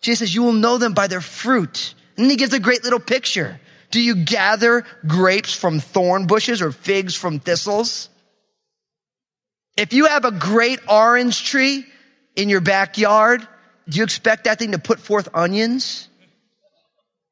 Jesus 0.00 0.20
says, 0.20 0.34
you 0.34 0.42
will 0.42 0.52
know 0.52 0.78
them 0.78 0.94
by 0.94 1.06
their 1.06 1.20
fruit. 1.20 1.94
And 2.16 2.24
then 2.24 2.30
he 2.30 2.36
gives 2.36 2.52
a 2.52 2.60
great 2.60 2.84
little 2.84 3.00
picture. 3.00 3.60
Do 3.90 4.00
you 4.00 4.24
gather 4.24 4.84
grapes 5.06 5.54
from 5.54 5.80
thorn 5.80 6.26
bushes 6.26 6.62
or 6.62 6.72
figs 6.72 7.14
from 7.14 7.40
thistles? 7.40 8.08
If 9.76 9.92
you 9.92 10.06
have 10.06 10.24
a 10.24 10.32
great 10.32 10.80
orange 10.88 11.44
tree 11.44 11.84
in 12.36 12.48
your 12.48 12.60
backyard, 12.60 13.46
do 13.88 13.98
you 13.98 14.04
expect 14.04 14.44
that 14.44 14.58
thing 14.58 14.72
to 14.72 14.78
put 14.78 15.00
forth 15.00 15.28
onions? 15.34 16.08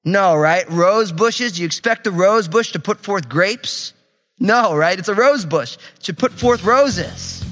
No, 0.04 0.34
right? 0.34 0.68
Rose 0.70 1.12
bushes, 1.12 1.58
you 1.58 1.66
expect 1.66 2.04
the 2.04 2.10
rose 2.10 2.48
bush 2.48 2.72
to 2.72 2.78
put 2.78 3.00
forth 3.00 3.28
grapes? 3.28 3.92
No, 4.38 4.74
right? 4.74 4.98
It's 4.98 5.08
a 5.08 5.14
rose 5.14 5.44
bush. 5.44 5.76
Should 6.02 6.16
put 6.16 6.32
forth 6.32 6.64
roses. 6.64 7.44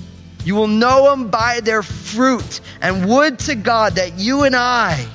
You 0.45 0.55
will 0.55 0.69
know 0.69 1.11
them 1.11 1.29
by 1.29 1.61
their 1.61 1.83
fruit. 1.83 2.61
And 2.81 3.07
would 3.07 3.39
to 3.41 3.55
God 3.55 3.97
that 3.97 4.19
you 4.19 4.45
and 4.45 4.57
I 4.57 5.07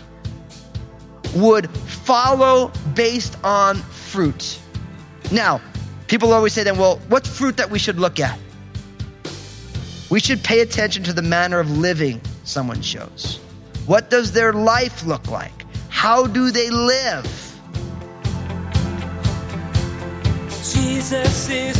would 1.35 1.69
follow 1.71 2.71
based 2.93 3.35
on 3.43 3.77
fruit. 3.77 4.59
Now, 5.31 5.59
people 6.07 6.33
always 6.33 6.53
say 6.53 6.63
then, 6.63 6.77
well, 6.77 6.99
what's 7.07 7.27
fruit 7.27 7.57
that 7.57 7.71
we 7.71 7.79
should 7.79 7.99
look 7.99 8.19
at? 8.19 8.37
We 10.11 10.19
should 10.19 10.43
pay 10.43 10.59
attention 10.59 11.01
to 11.05 11.13
the 11.13 11.23
manner 11.23 11.59
of 11.59 11.75
living 11.75 12.21
someone 12.43 12.83
shows. 12.83 13.39
What 13.87 14.11
does 14.11 14.33
their 14.33 14.53
life 14.53 15.03
look 15.03 15.27
like? 15.31 15.65
How 16.03 16.27
do 16.27 16.51
they 16.51 16.69
live? 16.69 17.23
Jesus 20.49 21.49
is 21.49 21.77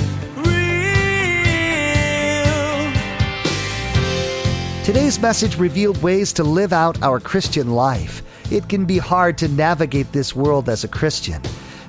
Today's 4.86 5.20
message 5.20 5.58
revealed 5.58 6.02
ways 6.02 6.32
to 6.32 6.46
live 6.46 6.72
out 6.72 7.04
our 7.04 7.20
Christian 7.20 7.72
life. 7.72 8.22
It 8.50 8.70
can 8.70 8.86
be 8.86 8.98
hard 8.98 9.38
to 9.40 9.50
navigate 9.50 10.14
this 10.14 10.34
world 10.34 10.70
as 10.70 10.86
a 10.86 10.88
Christian. 10.88 11.42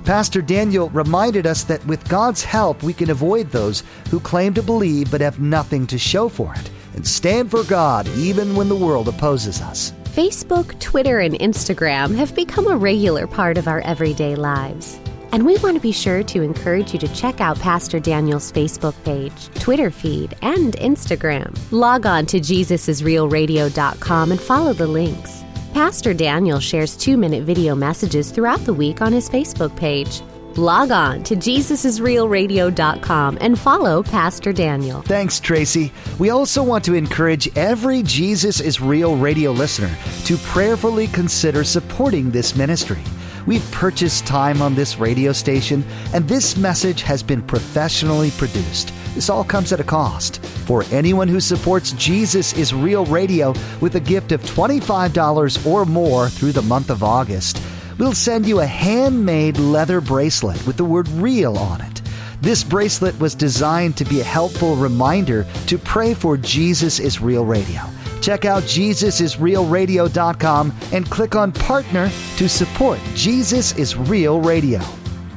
Pastor 0.04 0.42
Daniel 0.42 0.90
reminded 0.90 1.46
us 1.46 1.62
that 1.62 1.86
with 1.86 2.08
God's 2.08 2.42
help, 2.42 2.82
we 2.82 2.94
can 2.94 3.10
avoid 3.10 3.50
those 3.50 3.84
who 4.10 4.18
claim 4.18 4.54
to 4.54 4.62
believe 4.62 5.12
but 5.12 5.20
have 5.20 5.38
nothing 5.38 5.86
to 5.86 5.98
show 5.98 6.28
for 6.28 6.52
it 6.56 6.68
and 6.94 7.06
stand 7.06 7.52
for 7.52 7.62
God 7.62 8.08
even 8.16 8.56
when 8.56 8.68
the 8.68 8.74
world 8.74 9.06
opposes 9.06 9.60
us. 9.60 9.92
Facebook, 10.14 10.78
Twitter, 10.78 11.18
and 11.18 11.34
Instagram 11.40 12.14
have 12.14 12.36
become 12.36 12.68
a 12.68 12.76
regular 12.76 13.26
part 13.26 13.58
of 13.58 13.66
our 13.66 13.80
everyday 13.80 14.36
lives. 14.36 15.00
And 15.32 15.44
we 15.44 15.56
want 15.56 15.74
to 15.74 15.80
be 15.80 15.90
sure 15.90 16.22
to 16.22 16.40
encourage 16.40 16.92
you 16.92 17.00
to 17.00 17.08
check 17.08 17.40
out 17.40 17.58
Pastor 17.58 17.98
Daniel's 17.98 18.52
Facebook 18.52 18.94
page, 19.02 19.48
Twitter 19.60 19.90
feed, 19.90 20.36
and 20.40 20.74
Instagram. 20.74 21.58
Log 21.72 22.06
on 22.06 22.26
to 22.26 22.38
JesusIsRealRadio.com 22.38 24.30
and 24.30 24.40
follow 24.40 24.72
the 24.72 24.86
links. 24.86 25.42
Pastor 25.72 26.14
Daniel 26.14 26.60
shares 26.60 26.96
two 26.96 27.16
minute 27.16 27.42
video 27.42 27.74
messages 27.74 28.30
throughout 28.30 28.60
the 28.60 28.72
week 28.72 29.02
on 29.02 29.12
his 29.12 29.28
Facebook 29.28 29.74
page. 29.74 30.22
Log 30.56 30.92
on 30.92 31.24
to 31.24 31.34
JesusIsRealRadio.com 31.34 33.38
and 33.40 33.58
follow 33.58 34.04
Pastor 34.04 34.52
Daniel. 34.52 35.02
Thanks, 35.02 35.40
Tracy. 35.40 35.92
We 36.20 36.30
also 36.30 36.62
want 36.62 36.84
to 36.84 36.94
encourage 36.94 37.50
every 37.56 38.04
Jesus 38.04 38.60
is 38.60 38.80
Real 38.80 39.16
radio 39.16 39.50
listener 39.50 39.92
to 40.26 40.36
prayerfully 40.36 41.08
consider 41.08 41.64
supporting 41.64 42.30
this 42.30 42.54
ministry. 42.54 43.02
We've 43.46 43.68
purchased 43.72 44.26
time 44.26 44.62
on 44.62 44.76
this 44.76 44.96
radio 44.96 45.32
station, 45.32 45.84
and 46.14 46.28
this 46.28 46.56
message 46.56 47.02
has 47.02 47.22
been 47.22 47.42
professionally 47.42 48.30
produced. 48.32 48.92
This 49.16 49.28
all 49.28 49.44
comes 49.44 49.72
at 49.72 49.80
a 49.80 49.84
cost. 49.84 50.44
For 50.66 50.84
anyone 50.92 51.28
who 51.28 51.40
supports 51.40 51.92
Jesus 51.92 52.52
is 52.52 52.72
Real 52.72 53.04
Radio 53.06 53.54
with 53.80 53.96
a 53.96 54.00
gift 54.00 54.30
of 54.30 54.40
$25 54.42 55.66
or 55.66 55.84
more 55.84 56.28
through 56.28 56.52
the 56.52 56.62
month 56.62 56.90
of 56.90 57.02
August, 57.02 57.60
we'll 57.98 58.12
send 58.12 58.46
you 58.46 58.60
a 58.60 58.66
handmade 58.66 59.58
leather 59.58 60.00
bracelet 60.00 60.64
with 60.66 60.76
the 60.76 60.84
word 60.84 61.08
real 61.08 61.56
on 61.56 61.80
it. 61.80 62.02
This 62.40 62.64
bracelet 62.64 63.18
was 63.18 63.34
designed 63.34 63.96
to 63.96 64.04
be 64.04 64.20
a 64.20 64.24
helpful 64.24 64.76
reminder 64.76 65.46
to 65.66 65.78
pray 65.78 66.14
for 66.14 66.36
Jesus 66.36 67.00
is 67.00 67.20
Real 67.20 67.44
Radio 67.44 67.80
Check 68.24 68.44
out 68.46 68.62
JesusIsRealRadio.com 68.62 70.72
and 70.92 71.10
click 71.10 71.36
on 71.36 71.52
Partner 71.52 72.10
to 72.38 72.48
support 72.48 72.98
Jesus 73.14 73.76
is 73.76 73.98
Real 73.98 74.40
Radio. 74.40 74.80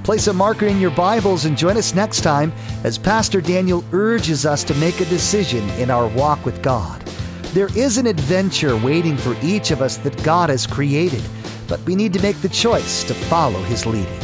Place 0.05 0.27
a 0.27 0.33
marker 0.33 0.67
in 0.67 0.79
your 0.79 0.91
Bibles 0.91 1.43
and 1.43 1.57
join 1.57 1.75
us 1.75 1.93
next 1.93 2.21
time 2.21 2.53
as 2.85 2.97
Pastor 2.97 3.41
Daniel 3.41 3.83
urges 3.91 4.45
us 4.45 4.63
to 4.63 4.73
make 4.75 5.01
a 5.01 5.05
decision 5.05 5.69
in 5.71 5.91
our 5.91 6.07
walk 6.07 6.45
with 6.45 6.63
God. 6.63 7.01
There 7.51 7.67
is 7.77 7.97
an 7.97 8.07
adventure 8.07 8.77
waiting 8.77 9.17
for 9.17 9.35
each 9.43 9.71
of 9.71 9.81
us 9.81 9.97
that 9.97 10.23
God 10.23 10.49
has 10.49 10.65
created, 10.65 11.21
but 11.67 11.79
we 11.81 11.95
need 11.95 12.13
to 12.13 12.21
make 12.21 12.41
the 12.41 12.49
choice 12.49 13.03
to 13.03 13.13
follow 13.13 13.59
His 13.63 13.85
leading. 13.85 14.19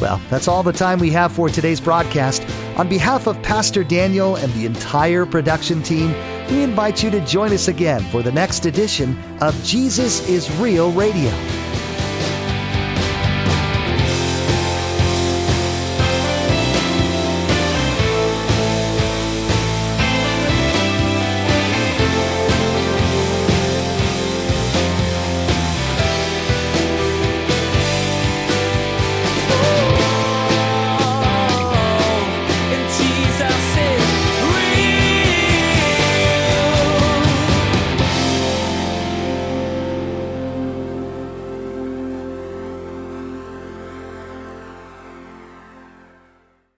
Well, 0.00 0.20
that's 0.28 0.48
all 0.48 0.62
the 0.62 0.72
time 0.72 0.98
we 0.98 1.10
have 1.10 1.32
for 1.32 1.48
today's 1.48 1.80
broadcast. 1.80 2.42
On 2.76 2.88
behalf 2.88 3.26
of 3.26 3.40
Pastor 3.42 3.84
Daniel 3.84 4.36
and 4.36 4.52
the 4.54 4.66
entire 4.66 5.24
production 5.24 5.82
team, 5.82 6.14
we 6.50 6.62
invite 6.62 7.02
you 7.02 7.10
to 7.10 7.24
join 7.24 7.52
us 7.52 7.68
again 7.68 8.02
for 8.10 8.22
the 8.22 8.32
next 8.32 8.66
edition 8.66 9.18
of 9.40 9.54
Jesus 9.64 10.28
is 10.28 10.50
Real 10.56 10.92
Radio. 10.92 11.30